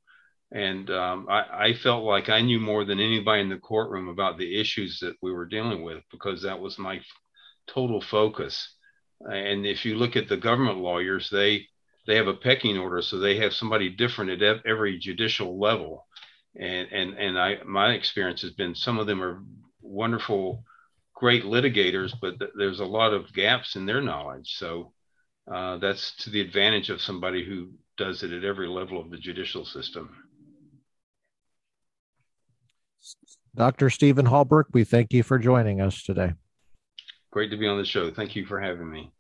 and 0.52 0.90
um, 0.92 1.28
I, 1.30 1.68
I, 1.68 1.74
felt 1.74 2.04
like 2.04 2.30
I 2.30 2.42
knew 2.42 2.60
more 2.60 2.86
than 2.86 3.00
anybody 3.00 3.42
in 3.42 3.50
the 3.50 3.58
courtroom 3.58 4.08
about 4.08 4.38
the 4.38 4.60
issues 4.60 5.00
that 5.00 5.16
we 5.22 5.32
were 5.32 5.46
dealing 5.46 5.84
with 5.84 6.04
because 6.12 6.44
that 6.44 6.60
was 6.60 6.78
my 6.78 6.98
f- 6.98 7.04
total 7.68 8.00
focus. 8.00 8.76
And 9.22 9.66
if 9.66 9.86
you 9.86 9.96
look 9.96 10.16
at 10.16 10.30
the 10.30 10.38
government 10.38 10.78
lawyers, 10.78 11.30
they 11.30 11.68
they 12.08 12.16
have 12.18 12.28
a 12.28 12.36
pecking 12.36 12.78
order, 12.78 13.02
so 13.02 13.18
they 13.18 13.38
have 13.38 13.54
somebody 13.54 13.90
different 13.90 14.42
at 14.42 14.66
every 14.66 15.00
judicial 15.00 15.60
level. 15.60 16.06
And 16.56 16.88
and 16.92 17.18
and 17.18 17.40
I 17.40 17.64
my 17.66 17.94
experience 17.94 18.42
has 18.44 18.52
been 18.52 18.76
some 18.76 19.00
of 19.00 19.08
them 19.08 19.24
are 19.24 19.42
wonderful, 19.82 20.64
great 21.16 21.44
litigators, 21.44 22.14
but 22.22 22.40
th- 22.40 22.52
there's 22.56 22.80
a 22.80 22.86
lot 22.86 23.14
of 23.14 23.34
gaps 23.34 23.76
in 23.76 23.86
their 23.86 24.02
knowledge. 24.02 24.56
So 24.58 24.94
uh, 25.52 25.78
that's 25.78 26.16
to 26.24 26.30
the 26.30 26.42
advantage 26.42 26.90
of 26.90 27.02
somebody 27.02 27.46
who 27.46 27.70
does 27.98 28.24
it 28.24 28.32
at 28.32 28.44
every 28.44 28.68
level 28.68 29.00
of 29.00 29.10
the 29.10 29.18
judicial 29.18 29.66
system. 29.66 30.10
Dr. 33.56 33.90
Stephen 33.90 34.26
Halbrook, 34.26 34.66
we 34.74 34.84
thank 34.84 35.14
you 35.14 35.24
for 35.24 35.40
joining 35.40 35.80
us 35.80 36.04
today. 36.04 36.34
Great 37.32 37.52
to 37.52 37.58
be 37.58 37.68
on 37.68 37.78
the 37.78 37.86
show. 37.86 38.12
Thank 38.12 38.36
you 38.36 38.46
for 38.46 38.60
having 38.60 38.90
me. 38.90 39.12